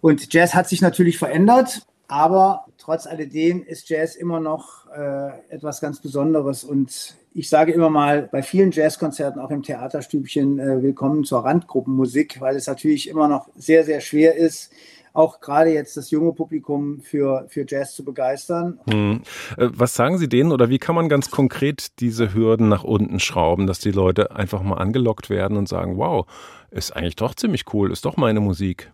Und 0.00 0.32
Jazz 0.32 0.54
hat 0.54 0.68
sich 0.68 0.80
natürlich 0.80 1.18
verändert, 1.18 1.86
aber 2.06 2.66
trotz 2.78 3.06
alledem 3.06 3.64
ist 3.64 3.88
Jazz 3.88 4.14
immer 4.14 4.38
noch 4.38 4.86
äh, 4.90 5.30
etwas 5.48 5.80
ganz 5.80 6.00
Besonderes. 6.00 6.62
Und 6.62 7.16
ich 7.36 7.50
sage 7.50 7.72
immer 7.72 7.90
mal 7.90 8.30
bei 8.32 8.42
vielen 8.42 8.70
Jazzkonzerten, 8.70 9.42
auch 9.42 9.50
im 9.50 9.62
Theaterstübchen, 9.62 10.58
äh, 10.58 10.82
willkommen 10.82 11.22
zur 11.22 11.44
Randgruppenmusik, 11.44 12.40
weil 12.40 12.56
es 12.56 12.66
natürlich 12.66 13.10
immer 13.10 13.28
noch 13.28 13.50
sehr, 13.54 13.84
sehr 13.84 14.00
schwer 14.00 14.36
ist, 14.36 14.72
auch 15.12 15.40
gerade 15.40 15.70
jetzt 15.70 15.98
das 15.98 16.10
junge 16.10 16.32
Publikum 16.32 17.02
für, 17.02 17.44
für 17.48 17.66
Jazz 17.68 17.94
zu 17.94 18.04
begeistern. 18.04 18.80
Hm. 18.88 19.20
Äh, 19.58 19.68
was 19.70 19.94
sagen 19.94 20.16
Sie 20.16 20.30
denen 20.30 20.50
oder 20.50 20.70
wie 20.70 20.78
kann 20.78 20.94
man 20.94 21.10
ganz 21.10 21.30
konkret 21.30 22.00
diese 22.00 22.32
Hürden 22.32 22.70
nach 22.70 22.84
unten 22.84 23.20
schrauben, 23.20 23.66
dass 23.66 23.80
die 23.80 23.92
Leute 23.92 24.34
einfach 24.34 24.62
mal 24.62 24.78
angelockt 24.78 25.28
werden 25.28 25.58
und 25.58 25.68
sagen, 25.68 25.98
wow, 25.98 26.24
ist 26.70 26.96
eigentlich 26.96 27.16
doch 27.16 27.34
ziemlich 27.34 27.64
cool, 27.74 27.92
ist 27.92 28.06
doch 28.06 28.16
meine 28.16 28.40
Musik. 28.40 28.92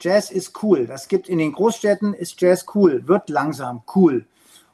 Jazz 0.00 0.30
ist 0.30 0.62
cool. 0.62 0.86
Das 0.86 1.08
gibt 1.08 1.28
in 1.28 1.36
den 1.36 1.52
Großstädten 1.52 2.14
ist 2.14 2.40
Jazz 2.40 2.64
cool, 2.74 3.06
wird 3.06 3.28
langsam 3.28 3.82
cool. 3.94 4.24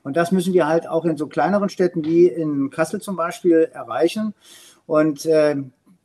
Und 0.03 0.17
das 0.17 0.33
müssen 0.33 0.55
wir 0.55 0.67
halt 0.67 0.89
auch 0.89 1.05
in 1.05 1.17
so 1.17 1.27
kleineren 1.27 1.69
Städten 1.69 2.05
wie 2.05 2.27
in 2.27 2.71
Kassel 2.71 3.01
zum 3.01 3.17
Beispiel 3.17 3.71
erreichen. 3.73 4.35
Und 4.87 5.27
äh, 5.27 5.57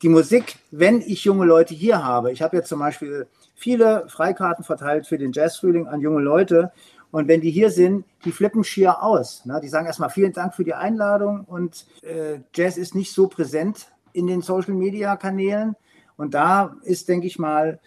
die 0.01 0.09
Musik, 0.09 0.57
wenn 0.71 1.01
ich 1.01 1.23
junge 1.23 1.45
Leute 1.45 1.73
hier 1.73 2.03
habe, 2.03 2.31
ich 2.31 2.41
habe 2.41 2.57
jetzt 2.57 2.69
zum 2.69 2.79
Beispiel 2.79 3.27
viele 3.55 4.07
Freikarten 4.09 4.63
verteilt 4.63 5.07
für 5.07 5.17
den 5.17 5.31
Jazzfrühling 5.31 5.87
an 5.87 6.01
junge 6.01 6.21
Leute. 6.21 6.71
Und 7.11 7.29
wenn 7.29 7.39
die 7.39 7.51
hier 7.51 7.71
sind, 7.71 8.05
die 8.25 8.33
flippen 8.33 8.63
schier 8.63 9.01
aus. 9.01 9.45
Ne? 9.45 9.59
Die 9.63 9.69
sagen 9.69 9.87
erstmal 9.87 10.09
vielen 10.09 10.33
Dank 10.33 10.53
für 10.53 10.65
die 10.65 10.73
Einladung. 10.73 11.45
Und 11.45 11.85
äh, 12.01 12.39
Jazz 12.53 12.77
ist 12.77 12.93
nicht 12.93 13.13
so 13.13 13.27
präsent 13.27 13.87
in 14.11 14.27
den 14.27 14.41
Social-Media-Kanälen. 14.41 15.75
Und 16.17 16.33
da 16.33 16.75
ist, 16.83 17.07
denke 17.07 17.27
ich 17.27 17.39
mal, 17.39 17.79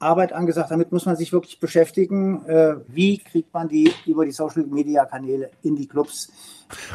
Arbeit 0.00 0.32
angesagt. 0.32 0.70
Damit 0.70 0.92
muss 0.92 1.06
man 1.06 1.16
sich 1.16 1.32
wirklich 1.32 1.60
beschäftigen. 1.60 2.44
Äh, 2.46 2.76
wie 2.88 3.18
kriegt 3.18 3.52
man 3.54 3.68
die 3.68 3.92
über 4.06 4.24
die 4.24 4.32
Social 4.32 4.64
Media 4.64 5.04
Kanäle 5.04 5.50
in 5.62 5.76
die 5.76 5.86
Clubs? 5.86 6.32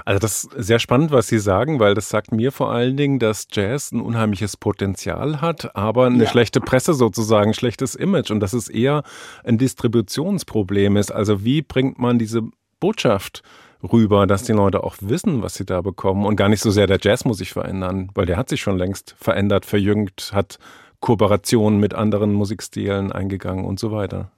Also 0.06 0.20
das 0.20 0.46
ist 0.46 0.52
sehr 0.58 0.80
spannend, 0.80 1.12
was 1.12 1.28
Sie 1.28 1.40
sagen, 1.40 1.80
weil 1.80 1.94
das 1.94 2.10
sagt 2.10 2.32
mir 2.32 2.52
vor 2.52 2.72
allen 2.72 2.98
Dingen, 2.98 3.20
dass 3.20 3.48
Jazz 3.52 3.92
ein 3.92 4.02
unheimliches 4.02 4.58
Potenzial 4.58 5.42
hat, 5.42 5.76
aber 5.76 6.08
eine 6.08 6.24
ja. 6.24 6.30
schlechte 6.30 6.62
Presse 6.62 6.94
sozusagen, 6.94 7.52
ein 7.52 7.54
schlechtes 7.54 7.96
Image 7.96 8.32
und 8.32 8.40
dass 8.40 8.54
es 8.54 8.70
eher 8.70 9.04
ein 9.44 9.58
Distributionsproblem 9.58 10.98
ist. 10.98 11.12
Also 11.12 11.44
wie 11.44 11.62
bringt 11.62 12.00
man 12.00 12.18
diese 12.18 12.44
Botschaft 12.80 13.44
rüber, 13.84 14.26
dass 14.28 14.44
die 14.44 14.54
Leute 14.54 14.84
auch 14.84 14.96
wissen, 15.02 15.42
was 15.42 15.56
sie 15.56 15.66
da 15.66 15.82
bekommen 15.82 16.26
und 16.26 16.36
gar 16.36 16.50
nicht 16.50 16.62
so 16.62 16.72
sehr 16.72 16.88
der 16.88 17.00
Jazz 17.02 17.26
muss 17.26 17.38
sich 17.38 17.54
verändern, 17.54 18.10
weil 18.16 18.26
der 18.26 18.38
hat 18.38 18.50
sich 18.50 18.62
schon 18.62 18.78
längst 18.78 19.16
verändert, 19.18 19.66
verjüngt, 19.66 20.32
hat 20.34 20.58
Kooperationen 21.00 21.80
mit 21.80 21.94
anderen 21.94 22.34
Musikstilen 22.34 23.12
eingegangen 23.12 23.66
und 23.66 23.80
so 23.80 23.92
weiter. 23.92 24.32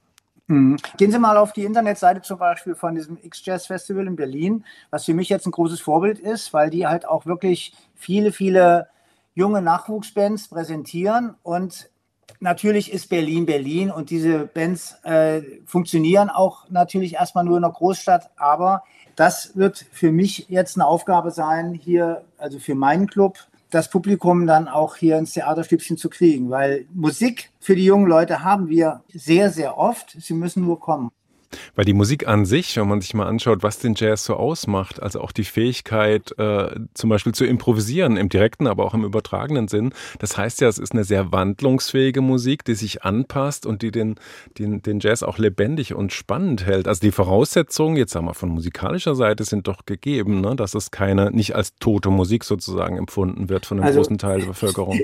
Mhm. 0.48 0.78
Gehen 0.96 1.12
Sie 1.12 1.18
mal 1.18 1.36
auf 1.36 1.52
die 1.52 1.64
Internetseite 1.64 2.22
zum 2.22 2.38
Beispiel 2.38 2.74
von 2.74 2.94
diesem 2.94 3.18
X-Jazz 3.22 3.66
Festival 3.66 4.06
in 4.06 4.16
Berlin, 4.16 4.64
was 4.90 5.04
für 5.04 5.14
mich 5.14 5.28
jetzt 5.28 5.46
ein 5.46 5.52
großes 5.52 5.80
Vorbild 5.80 6.18
ist, 6.18 6.52
weil 6.54 6.70
die 6.70 6.86
halt 6.86 7.06
auch 7.06 7.26
wirklich 7.26 7.74
viele, 7.94 8.32
viele 8.32 8.88
junge 9.34 9.60
Nachwuchsbands 9.62 10.48
präsentieren 10.48 11.34
und 11.42 11.90
natürlich 12.40 12.92
ist 12.92 13.08
Berlin 13.08 13.46
Berlin 13.46 13.90
und 13.90 14.10
diese 14.10 14.46
Bands 14.46 14.96
äh, 15.04 15.42
funktionieren 15.66 16.30
auch 16.30 16.68
natürlich 16.70 17.14
erstmal 17.14 17.44
nur 17.44 17.58
in 17.58 17.64
einer 17.64 17.72
Großstadt, 17.72 18.30
aber 18.36 18.84
das 19.16 19.56
wird 19.56 19.84
für 19.92 20.12
mich 20.12 20.46
jetzt 20.48 20.76
eine 20.76 20.86
Aufgabe 20.86 21.30
sein, 21.30 21.74
hier, 21.74 22.24
also 22.38 22.58
für 22.58 22.74
meinen 22.74 23.06
Club, 23.06 23.36
das 23.70 23.90
Publikum 23.90 24.46
dann 24.46 24.68
auch 24.68 24.96
hier 24.96 25.18
ins 25.18 25.32
Theaterstübchen 25.32 25.96
zu 25.96 26.08
kriegen, 26.08 26.50
weil 26.50 26.86
Musik 26.94 27.50
für 27.60 27.76
die 27.76 27.84
jungen 27.84 28.06
Leute 28.06 28.42
haben 28.42 28.68
wir 28.68 29.02
sehr, 29.12 29.50
sehr 29.50 29.76
oft. 29.76 30.16
Sie 30.18 30.34
müssen 30.34 30.64
nur 30.64 30.80
kommen. 30.80 31.10
Weil 31.74 31.84
die 31.84 31.94
Musik 31.94 32.26
an 32.28 32.44
sich, 32.44 32.76
wenn 32.76 32.88
man 32.88 33.00
sich 33.00 33.14
mal 33.14 33.26
anschaut, 33.26 33.62
was 33.62 33.78
den 33.78 33.94
Jazz 33.96 34.24
so 34.24 34.34
ausmacht, 34.34 35.02
also 35.02 35.20
auch 35.20 35.32
die 35.32 35.44
Fähigkeit, 35.44 36.38
äh, 36.38 36.74
zum 36.94 37.10
Beispiel 37.10 37.32
zu 37.32 37.44
improvisieren, 37.44 38.16
im 38.16 38.28
direkten, 38.28 38.66
aber 38.66 38.84
auch 38.84 38.94
im 38.94 39.04
übertragenen 39.04 39.68
Sinn, 39.68 39.92
das 40.18 40.36
heißt 40.36 40.60
ja, 40.60 40.68
es 40.68 40.78
ist 40.78 40.92
eine 40.92 41.04
sehr 41.04 41.32
wandlungsfähige 41.32 42.20
Musik, 42.20 42.64
die 42.64 42.74
sich 42.74 43.02
anpasst 43.02 43.66
und 43.66 43.82
die 43.82 43.90
den, 43.90 44.16
den, 44.58 44.82
den 44.82 45.00
Jazz 45.00 45.22
auch 45.22 45.38
lebendig 45.38 45.94
und 45.94 46.12
spannend 46.12 46.66
hält. 46.66 46.86
Also 46.88 47.00
die 47.00 47.12
Voraussetzungen, 47.12 47.96
jetzt 47.96 48.12
sagen 48.12 48.26
wir 48.26 48.34
von 48.34 48.50
musikalischer 48.50 49.14
Seite, 49.14 49.44
sind 49.44 49.68
doch 49.68 49.86
gegeben, 49.86 50.40
ne? 50.40 50.56
dass 50.56 50.74
es 50.74 50.90
keine, 50.90 51.30
nicht 51.30 51.54
als 51.54 51.74
tote 51.76 52.10
Musik 52.10 52.44
sozusagen 52.44 52.96
empfunden 52.96 53.48
wird 53.48 53.66
von 53.66 53.78
einem 53.78 53.86
also, 53.86 54.00
großen 54.00 54.18
Teil 54.18 54.40
der 54.40 54.46
Bevölkerung. 54.46 55.00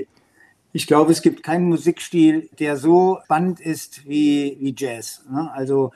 Ich 0.75 0.87
glaube, 0.87 1.13
es 1.13 1.21
gibt 1.21 1.41
keinen 1.41 1.69
Musikstil, 1.69 2.49
der 2.59 2.75
so 2.75 3.19
spannend 3.23 3.61
ist 3.61 4.09
wie, 4.09 4.57
wie 4.59 4.75
Jazz. 4.77 5.23
Ne? 5.31 5.49
Also 5.53 5.93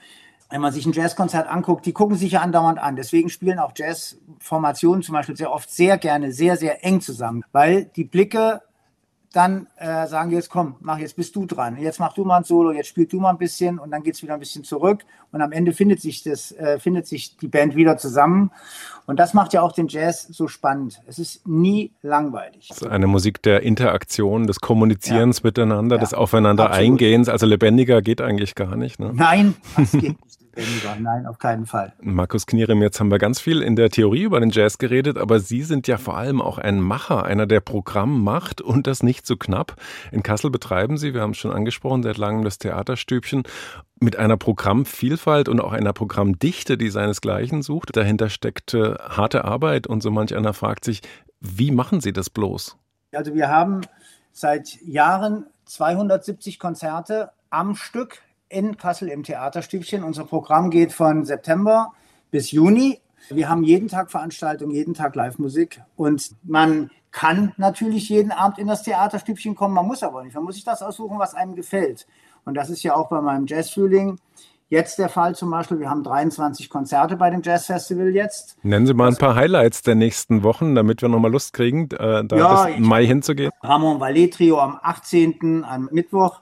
wenn 0.50 0.62
man 0.62 0.74
sich 0.74 0.86
ein 0.86 0.94
Jazzkonzert 0.94 1.48
anguckt, 1.48 1.86
die 1.86 1.94
gucken 1.94 2.18
sich 2.18 2.34
ja 2.34 2.42
andauernd 2.42 2.80
an. 2.80 2.96
Deswegen 2.96 3.30
spielen 3.30 3.60
auch 3.60 3.72
Jazzformationen 3.76 5.04
zum 5.04 5.14
Beispiel 5.14 5.38
sehr 5.38 5.52
oft 5.52 5.70
sehr 5.70 5.98
gerne, 5.98 6.32
sehr, 6.32 6.58
sehr 6.58 6.84
eng 6.84 7.02
zusammen, 7.02 7.44
weil 7.52 7.86
die 7.86 8.04
Blicke 8.04 8.62
dann 9.32 9.68
äh, 9.78 10.08
sagen, 10.08 10.32
jetzt 10.32 10.50
komm, 10.50 10.76
mach, 10.80 10.98
jetzt 10.98 11.16
bist 11.16 11.36
du 11.36 11.46
dran. 11.46 11.78
Jetzt 11.78 12.00
mach 12.00 12.14
du 12.14 12.26
mal 12.26 12.38
ein 12.38 12.44
Solo, 12.44 12.72
jetzt 12.72 12.88
spielst 12.88 13.14
du 13.14 13.20
mal 13.20 13.30
ein 13.30 13.38
bisschen 13.38 13.78
und 13.78 13.92
dann 13.92 14.02
geht 14.02 14.16
es 14.16 14.24
wieder 14.24 14.34
ein 14.34 14.40
bisschen 14.40 14.64
zurück. 14.64 15.06
Und 15.32 15.42
am 15.42 15.52
Ende 15.52 15.72
findet 15.72 16.02
sich, 16.02 16.24
das, 16.24 16.52
äh, 16.54 16.80
findet 16.80 17.06
sich 17.06 17.38
die 17.38 17.48
Band 17.48 17.76
wieder 17.76 17.98
zusammen. 17.98 18.50
Und 19.06 19.20
das 19.20 19.36
macht 19.36 19.54
ja 19.54 19.62
auch 19.62 19.72
den 19.72 19.88
Jazz 19.88 20.28
so 20.28 20.48
spannend. 20.48 21.02
Es 21.06 21.20
ist 21.20 21.48
nie 21.48 21.92
langweilig. 22.02 22.70
Es 22.72 22.82
ist 22.82 22.88
eine 22.88 23.06
Musik 23.06 23.44
der 23.44 23.62
Interaktion, 23.62 24.48
des 24.48 24.62
Kommunizierens 24.62 25.40
ja. 25.40 25.48
miteinander, 25.48 25.98
ja. 25.98 26.02
des 26.02 26.16
Aufeinander-Eingehens. 26.16 27.30
Also 27.30 27.46
lebendiger 27.46 28.02
geht 28.02 28.22
eigentlich 28.22 28.56
gar 28.56 28.76
nicht. 28.76 29.00
Ne? 29.00 29.12
Nein, 29.14 29.56
das 29.78 29.92
geht 29.94 30.26
nicht 30.26 30.40
Nein, 31.00 31.26
auf 31.26 31.38
keinen 31.38 31.66
Fall. 31.66 31.94
Markus 32.02 32.46
Knierem, 32.46 32.82
jetzt 32.82 33.00
haben 33.00 33.12
wir 33.12 33.20
ganz 33.20 33.40
viel 33.40 33.62
in 33.62 33.76
der 33.76 33.90
Theorie 33.90 34.24
über 34.24 34.40
den 34.40 34.50
Jazz 34.50 34.78
geredet, 34.78 35.18
aber 35.18 35.40
Sie 35.40 35.64
sind 35.64 35.88
ja 35.88 35.98
vor 35.98 36.18
allem 36.18 36.42
auch 36.42 36.58
ein 36.58 36.80
Macher, 36.80 37.24
einer, 37.24 37.48
der 37.48 37.60
Programm 37.60 38.24
macht 38.24 38.62
und 38.62 38.88
das 38.88 39.04
nicht 39.04 39.26
so 39.26 39.38
knapp. 39.38 39.76
In 40.12 40.24
Kassel 40.24 40.50
betreiben 40.52 40.98
Sie, 40.98 41.14
wir 41.14 41.22
haben 41.22 41.32
es 41.32 41.38
schon 41.38 41.52
angesprochen, 41.52 42.04
seit 42.04 42.18
langem 42.18 42.44
das 42.44 42.58
Theaterstübchen 42.58 43.44
mit 44.00 44.16
einer 44.16 44.38
Programmvielfalt 44.38 45.50
und 45.50 45.60
auch 45.60 45.74
einer 45.74 45.94
Programmdichte, 45.94 46.78
die 46.78 46.90
seinesgleichen 46.90 47.62
sucht. 47.62 47.96
Dahinter 47.96 48.30
steckt 48.30 48.74
äh, 48.74 48.96
harte 48.96 49.46
Arbeit 49.46 49.88
und 49.88 50.02
so 50.02 50.12
manch 50.12 50.36
einer 50.36 50.54
fragt 50.54 50.86
sich, 50.86 51.02
wie 51.40 51.72
machen 51.72 52.02
Sie 52.02 52.14
das 52.14 52.30
bloß? 52.30 52.78
Also 53.14 53.34
wir 53.34 53.50
haben 53.50 53.82
seit 54.32 54.82
Jahren 54.82 55.46
270 55.66 56.60
Konzerte 56.60 57.32
am 57.50 57.76
Stück 57.76 58.22
in 58.50 58.78
Kassel 58.78 59.08
im 59.10 59.24
Theaterstübchen. 59.24 60.04
Unser 60.04 60.26
Programm 60.26 60.70
geht 60.72 60.92
von 60.92 61.24
September 61.24 61.94
bis 62.32 62.52
Juni. 62.52 63.00
Wir 63.30 63.48
haben 63.48 63.64
jeden 63.64 63.88
Tag 63.88 64.12
Veranstaltungen, 64.12 64.72
jeden 64.72 64.94
Tag 64.94 65.16
Live-Musik 65.16 65.82
und 65.96 66.32
man 66.44 66.90
kann 67.12 67.54
natürlich 67.58 68.10
jeden 68.10 68.32
Abend 68.32 68.60
in 68.60 68.68
das 68.68 68.84
Theaterstübchen 68.84 69.56
kommen, 69.56 69.74
man 69.74 69.86
muss 69.86 70.04
aber 70.04 70.24
nicht. 70.24 70.36
Man 70.36 70.44
muss 70.44 70.56
sich 70.56 70.64
das 70.64 70.82
aussuchen, 70.82 71.18
was 71.20 71.34
einem 71.34 71.56
gefällt. 71.56 72.08
Und 72.46 72.56
das 72.56 72.70
ist 72.70 72.84
ja 72.84 72.96
auch 72.96 73.10
bei 73.10 73.22
meinem 73.22 73.46
Jazzfrühling 73.48 74.20
jetzt 74.70 75.00
der 75.00 75.10
Fall 75.10 75.36
zum 75.36 75.50
Beispiel. 75.50 75.80
Wir 75.80 75.90
haben 75.90 76.04
23 76.04 76.70
Konzerte 76.70 77.18
bei 77.18 77.30
dem 77.30 77.42
Jazzfestival 77.42 78.10
jetzt. 78.10 78.58
Nennen 78.64 78.86
Sie 78.86 78.94
mal 78.94 79.10
ein 79.10 79.18
paar 79.18 79.36
Highlights 79.36 79.82
der 79.82 79.96
nächsten 79.96 80.44
Wochen, 80.44 80.76
damit 80.76 81.02
wir 81.02 81.10
nochmal 81.10 81.32
Lust 81.32 81.54
kriegen, 81.54 81.90
äh, 81.92 82.24
da 82.24 82.38
ja, 82.38 82.66
bis 82.66 82.80
Mai 82.80 83.06
hinzugehen. 83.06 83.52
Ramon 83.62 84.00
Ballet 84.00 84.34
Trio 84.34 84.60
am 84.60 84.80
18. 84.82 85.66
am 85.68 85.90
Mittwoch. 85.92 86.42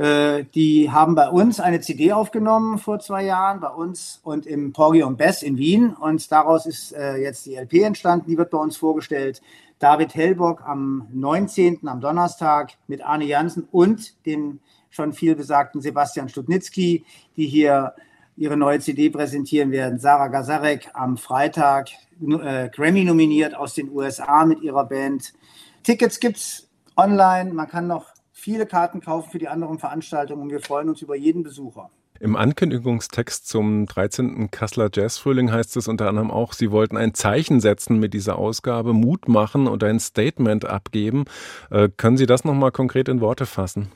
Äh, 0.00 0.46
die 0.54 0.90
haben 0.90 1.14
bei 1.14 1.28
uns 1.28 1.60
eine 1.60 1.80
CD 1.80 2.12
aufgenommen 2.12 2.78
vor 2.78 3.00
zwei 3.00 3.22
Jahren, 3.22 3.60
bei 3.60 3.68
uns 3.68 4.18
und 4.22 4.46
im 4.46 4.72
Porgy 4.72 5.02
und 5.02 5.18
Bess 5.18 5.42
in 5.42 5.58
Wien. 5.58 5.92
Und 5.92 6.32
daraus 6.32 6.64
ist 6.64 6.92
äh, 6.92 7.16
jetzt 7.16 7.44
die 7.44 7.56
LP 7.56 7.82
entstanden, 7.82 8.30
die 8.30 8.38
wird 8.38 8.48
bei 8.48 8.56
uns 8.56 8.78
vorgestellt. 8.78 9.42
David 9.78 10.14
Hellbock 10.14 10.62
am 10.66 11.06
19., 11.12 11.86
am 11.86 12.00
Donnerstag 12.00 12.70
mit 12.86 13.04
Arne 13.04 13.26
Janssen 13.26 13.68
und 13.70 14.24
dem 14.24 14.60
schon 14.88 15.12
viel 15.12 15.34
besagten 15.34 15.82
Sebastian 15.82 16.30
Studnitzky, 16.30 17.04
die 17.36 17.46
hier 17.46 17.94
ihre 18.38 18.56
neue 18.56 18.80
CD 18.80 19.10
präsentieren 19.10 19.70
werden. 19.70 19.98
Sarah 19.98 20.28
Gazarek 20.28 20.88
am 20.94 21.18
Freitag, 21.18 21.90
äh, 22.22 22.70
Grammy 22.70 23.04
nominiert 23.04 23.54
aus 23.54 23.74
den 23.74 23.90
USA 23.90 24.46
mit 24.46 24.62
ihrer 24.62 24.86
Band. 24.86 25.34
Tickets 25.82 26.20
gibt 26.20 26.38
es 26.38 26.70
online. 26.96 27.52
Man 27.52 27.68
kann 27.68 27.86
noch 27.86 28.09
viele 28.40 28.66
Karten 28.66 29.00
kaufen 29.00 29.30
für 29.30 29.38
die 29.38 29.48
anderen 29.48 29.78
Veranstaltungen 29.78 30.42
und 30.42 30.50
wir 30.50 30.60
freuen 30.60 30.88
uns 30.88 31.02
über 31.02 31.14
jeden 31.14 31.42
Besucher. 31.42 31.90
Im 32.18 32.36
Ankündigungstext 32.36 33.48
zum 33.48 33.86
13. 33.86 34.50
Kasseler 34.50 34.90
Jazzfrühling 34.92 35.50
heißt 35.50 35.76
es 35.78 35.88
unter 35.88 36.08
anderem 36.08 36.30
auch, 36.30 36.52
Sie 36.52 36.70
wollten 36.70 36.98
ein 36.98 37.14
Zeichen 37.14 37.60
setzen 37.60 37.98
mit 37.98 38.12
dieser 38.12 38.36
Ausgabe, 38.36 38.92
Mut 38.92 39.28
machen 39.28 39.66
und 39.66 39.82
ein 39.84 40.00
Statement 40.00 40.66
abgeben. 40.66 41.24
Äh, 41.70 41.88
können 41.96 42.18
Sie 42.18 42.26
das 42.26 42.44
nochmal 42.44 42.72
konkret 42.72 43.08
in 43.08 43.22
Worte 43.22 43.46
fassen? 43.46 43.90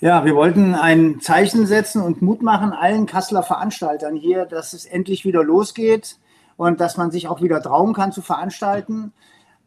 Ja, 0.00 0.24
wir 0.24 0.34
wollten 0.34 0.74
ein 0.74 1.20
Zeichen 1.20 1.66
setzen 1.66 2.00
und 2.00 2.22
Mut 2.22 2.40
machen 2.40 2.72
allen 2.72 3.04
Kasseler 3.04 3.42
Veranstaltern 3.42 4.16
hier, 4.16 4.46
dass 4.46 4.72
es 4.72 4.86
endlich 4.86 5.26
wieder 5.26 5.44
losgeht 5.44 6.18
und 6.56 6.80
dass 6.80 6.96
man 6.96 7.10
sich 7.10 7.28
auch 7.28 7.42
wieder 7.42 7.60
trauen 7.62 7.92
kann 7.92 8.10
zu 8.10 8.22
veranstalten. 8.22 9.12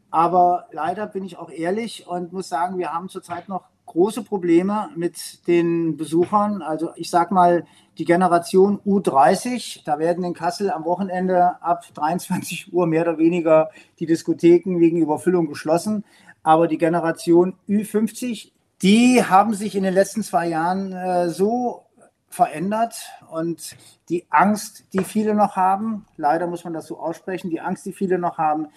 Aber 0.10 0.66
leider 0.72 1.06
bin 1.06 1.26
ich 1.26 1.38
auch 1.38 1.52
ehrlich 1.52 2.08
und 2.08 2.34
muss 2.34 2.50
sagen, 2.50 2.80
wir 2.80 2.92
haben 2.92 3.10
zurzeit 3.10 3.50
noch 3.50 3.66
große 3.90 4.24
Probleme 4.24 4.90
mit 4.96 5.46
den 5.48 5.98
Besuchern. 5.98 6.62
Also 6.62 6.92
ich 6.96 7.10
sage 7.10 7.34
mal, 7.34 7.66
die 7.98 8.06
Generation 8.06 8.80
U30, 8.86 9.82
da 9.84 10.00
werden 10.00 10.24
in 10.24 10.34
Kassel 10.34 10.72
am 10.72 10.86
Wochenende 10.86 11.62
ab 11.62 11.84
23 11.94 12.72
Uhr 12.72 12.88
mehr 12.88 13.02
oder 13.02 13.18
weniger 13.18 13.70
die 14.00 14.06
Diskotheken 14.06 14.80
wegen 14.80 15.02
Überfüllung 15.02 15.48
geschlossen. 15.48 16.06
Aber 16.44 16.68
die 16.68 16.78
Generation 16.78 17.56
Ü50, 17.68 18.52
die 18.82 19.24
haben 19.24 19.54
sich 19.54 19.76
in 19.76 19.84
den 19.84 19.94
letzten 19.94 20.24
zwei 20.24 20.48
Jahren 20.48 20.94
äh, 20.94 21.30
so 21.30 21.84
verändert 22.30 22.96
und 23.32 23.76
die 24.08 24.26
Angst, 24.30 24.86
die 24.94 25.04
viele 25.04 25.34
noch 25.34 25.56
haben, 25.56 26.06
leider 26.16 26.48
muss 26.48 26.64
man 26.64 26.74
das 26.74 26.86
so 26.86 27.00
aussprechen, 27.00 27.50
die 27.50 27.60
Angst, 27.60 27.86
die 27.86 27.94
viele 27.94 28.20
noch 28.20 28.38
haben, 28.38 28.68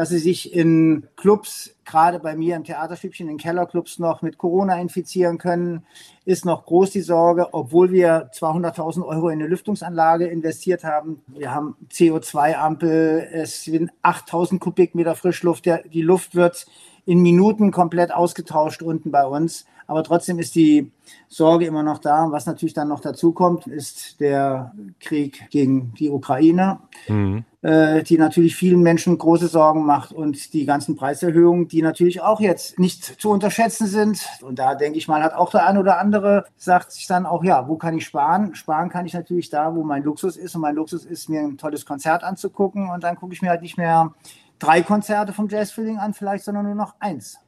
dass 0.00 0.08
sie 0.08 0.18
sich 0.18 0.54
in 0.54 1.06
Clubs, 1.14 1.76
gerade 1.84 2.20
bei 2.20 2.34
mir 2.34 2.56
im 2.56 2.64
Theaterstübchen, 2.64 3.28
in 3.28 3.36
Kellerclubs 3.36 3.98
noch 3.98 4.22
mit 4.22 4.38
Corona 4.38 4.80
infizieren 4.80 5.36
können, 5.36 5.84
ist 6.24 6.46
noch 6.46 6.64
groß 6.64 6.92
die 6.92 7.02
Sorge, 7.02 7.52
obwohl 7.52 7.90
wir 7.90 8.30
200.000 8.32 9.04
Euro 9.06 9.28
in 9.28 9.40
eine 9.40 9.48
Lüftungsanlage 9.48 10.26
investiert 10.26 10.84
haben. 10.84 11.20
Wir 11.26 11.54
haben 11.54 11.76
CO2-Ampel, 11.92 13.28
es 13.30 13.64
sind 13.64 13.92
8.000 14.02 14.58
Kubikmeter 14.58 15.14
Frischluft, 15.14 15.66
die 15.66 16.00
Luft 16.00 16.34
wird 16.34 16.66
in 17.06 17.20
Minuten 17.20 17.70
komplett 17.70 18.12
ausgetauscht 18.12 18.82
unten 18.82 19.10
bei 19.10 19.24
uns. 19.24 19.64
Aber 19.90 20.04
trotzdem 20.04 20.38
ist 20.38 20.54
die 20.54 20.92
Sorge 21.26 21.66
immer 21.66 21.82
noch 21.82 21.98
da. 21.98 22.28
Was 22.30 22.46
natürlich 22.46 22.74
dann 22.74 22.86
noch 22.86 23.00
dazu 23.00 23.32
kommt, 23.32 23.66
ist 23.66 24.20
der 24.20 24.72
Krieg 25.00 25.50
gegen 25.50 25.92
die 25.98 26.10
Ukraine, 26.10 26.78
mhm. 27.08 27.44
äh, 27.62 28.04
die 28.04 28.16
natürlich 28.16 28.54
vielen 28.54 28.82
Menschen 28.82 29.18
große 29.18 29.48
Sorgen 29.48 29.84
macht 29.84 30.12
und 30.12 30.52
die 30.54 30.64
ganzen 30.64 30.94
Preiserhöhungen, 30.94 31.66
die 31.66 31.82
natürlich 31.82 32.20
auch 32.20 32.38
jetzt 32.38 32.78
nicht 32.78 33.20
zu 33.20 33.30
unterschätzen 33.30 33.88
sind. 33.88 34.24
Und 34.42 34.60
da 34.60 34.76
denke 34.76 34.96
ich 34.96 35.08
mal, 35.08 35.24
hat 35.24 35.34
auch 35.34 35.50
der 35.50 35.66
eine 35.66 35.80
oder 35.80 35.98
andere 35.98 36.44
sagt 36.56 36.92
sich 36.92 37.08
dann 37.08 37.26
auch, 37.26 37.42
ja, 37.42 37.66
wo 37.66 37.74
kann 37.74 37.96
ich 37.96 38.06
sparen? 38.06 38.54
Sparen 38.54 38.90
kann 38.90 39.06
ich 39.06 39.14
natürlich 39.14 39.50
da, 39.50 39.74
wo 39.74 39.82
mein 39.82 40.04
Luxus 40.04 40.36
ist. 40.36 40.54
Und 40.54 40.60
mein 40.60 40.76
Luxus 40.76 41.04
ist, 41.04 41.28
mir 41.28 41.40
ein 41.40 41.58
tolles 41.58 41.84
Konzert 41.84 42.22
anzugucken. 42.22 42.90
Und 42.90 43.02
dann 43.02 43.16
gucke 43.16 43.32
ich 43.32 43.42
mir 43.42 43.50
halt 43.50 43.62
nicht 43.62 43.76
mehr 43.76 44.14
drei 44.60 44.82
Konzerte 44.82 45.32
vom 45.32 45.48
Jazzfeeling 45.48 45.98
an, 45.98 46.14
vielleicht, 46.14 46.44
sondern 46.44 46.66
nur 46.66 46.76
noch 46.76 46.94
eins. 47.00 47.38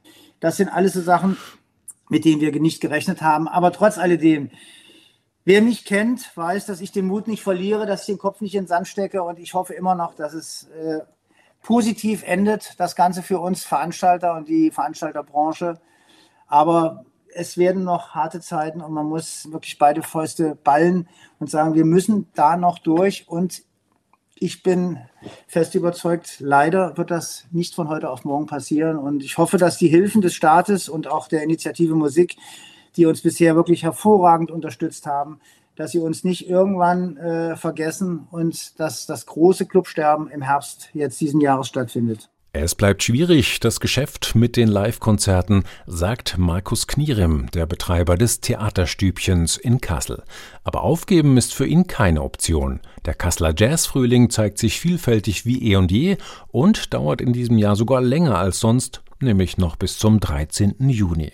Das 0.41 0.57
sind 0.57 0.67
alles 0.67 0.93
so 0.93 1.01
Sachen, 1.01 1.37
mit 2.09 2.25
denen 2.25 2.41
wir 2.41 2.51
nicht 2.59 2.81
gerechnet 2.81 3.21
haben. 3.21 3.47
Aber 3.47 3.71
trotz 3.71 3.97
alledem, 3.97 4.51
wer 5.45 5.61
mich 5.61 5.85
kennt, 5.85 6.35
weiß, 6.35 6.65
dass 6.65 6.81
ich 6.81 6.91
den 6.91 7.07
Mut 7.07 7.27
nicht 7.27 7.43
verliere, 7.43 7.85
dass 7.85 8.01
ich 8.01 8.07
den 8.07 8.17
Kopf 8.17 8.41
nicht 8.41 8.55
in 8.55 8.63
den 8.63 8.67
Sand 8.67 8.87
stecke 8.87 9.23
und 9.23 9.39
ich 9.39 9.53
hoffe 9.53 9.73
immer 9.73 9.95
noch, 9.95 10.15
dass 10.15 10.33
es 10.33 10.69
äh, 10.69 10.99
positiv 11.61 12.23
endet, 12.23 12.79
das 12.79 12.95
Ganze 12.95 13.23
für 13.23 13.39
uns 13.39 13.63
Veranstalter 13.63 14.35
und 14.35 14.49
die 14.49 14.71
Veranstalterbranche. 14.71 15.79
Aber 16.47 17.05
es 17.33 17.57
werden 17.57 17.83
noch 17.83 18.09
harte 18.09 18.41
Zeiten 18.41 18.81
und 18.81 18.91
man 18.91 19.07
muss 19.07 19.51
wirklich 19.51 19.77
beide 19.77 20.03
Fäuste 20.03 20.55
ballen 20.55 21.07
und 21.39 21.49
sagen, 21.49 21.73
wir 21.73 21.85
müssen 21.85 22.27
da 22.35 22.57
noch 22.57 22.79
durch 22.79 23.27
und 23.27 23.63
ich 24.43 24.61
bin 24.61 24.99
fest 25.47 25.73
überzeugt, 25.73 26.35
leider 26.39 26.97
wird 26.97 27.11
das 27.11 27.45
nicht 27.51 27.73
von 27.75 27.87
heute 27.87 28.09
auf 28.09 28.25
morgen 28.25 28.45
passieren. 28.45 28.97
Und 28.97 29.23
ich 29.23 29.37
hoffe, 29.37 29.57
dass 29.57 29.77
die 29.77 29.87
Hilfen 29.87 30.21
des 30.21 30.33
Staates 30.33 30.89
und 30.89 31.07
auch 31.07 31.29
der 31.29 31.43
Initiative 31.43 31.95
Musik, 31.95 32.35
die 32.97 33.05
uns 33.05 33.21
bisher 33.21 33.55
wirklich 33.55 33.83
hervorragend 33.83 34.51
unterstützt 34.51 35.05
haben, 35.05 35.39
dass 35.77 35.91
sie 35.91 35.99
uns 35.99 36.25
nicht 36.25 36.49
irgendwann 36.49 37.15
äh, 37.15 37.55
vergessen 37.55 38.27
und 38.31 38.77
dass 38.81 39.05
das 39.05 39.25
große 39.25 39.65
Clubsterben 39.65 40.29
im 40.29 40.41
Herbst 40.41 40.89
jetzt 40.93 41.21
diesen 41.21 41.39
Jahres 41.39 41.69
stattfindet. 41.69 42.29
Es 42.55 42.75
bleibt 42.75 43.01
schwierig, 43.01 43.59
das 43.61 43.79
Geschäft 43.79 44.35
mit 44.35 44.57
den 44.57 44.67
Live-Konzerten, 44.67 45.63
sagt 45.87 46.37
Markus 46.37 46.85
Knierem, 46.85 47.49
der 47.49 47.65
Betreiber 47.65 48.15
des 48.15 48.41
Theaterstübchens 48.41 49.57
in 49.57 49.81
Kassel. 49.81 50.21
Aber 50.63 50.83
aufgeben 50.83 51.35
ist 51.35 51.55
für 51.55 51.65
ihn 51.65 51.87
keine 51.87 52.21
Option. 52.21 52.79
Der 53.05 53.15
Kasseler 53.15 53.55
Jazzfrühling 53.57 54.29
zeigt 54.29 54.59
sich 54.59 54.79
vielfältig 54.79 55.47
wie 55.47 55.71
eh 55.71 55.77
und 55.77 55.91
je 55.91 56.17
und 56.49 56.93
dauert 56.93 57.21
in 57.21 57.33
diesem 57.33 57.57
Jahr 57.57 57.75
sogar 57.75 58.01
länger 58.01 58.37
als 58.37 58.59
sonst, 58.59 59.01
nämlich 59.19 59.57
noch 59.57 59.75
bis 59.75 59.97
zum 59.97 60.19
13. 60.19 60.75
Juni. 60.89 61.31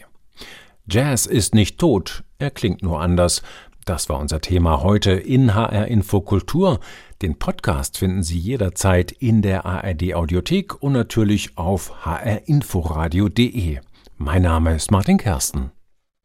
Jazz 0.89 1.25
ist 1.25 1.53
nicht 1.53 1.79
tot, 1.79 2.23
er 2.38 2.49
klingt 2.49 2.82
nur 2.82 3.01
anders. 3.01 3.43
Das 3.89 4.08
war 4.08 4.19
unser 4.19 4.39
Thema 4.39 4.84
heute 4.84 5.13
in 5.13 5.56
HR 5.56 5.88
Infokultur. 5.88 6.80
Den 7.23 7.39
Podcast 7.39 7.97
finden 7.97 8.21
Sie 8.21 8.38
jederzeit 8.38 9.12
in 9.12 9.41
der 9.41 9.65
ARD 9.65 10.13
Audiothek 10.13 10.80
und 10.84 10.93
natürlich 10.93 11.58
auf 11.58 12.06
hrinforadio.de. 12.06 13.80
Mein 14.15 14.43
Name 14.43 14.75
ist 14.75 14.91
Martin 14.91 15.17
Kersten. 15.17 15.71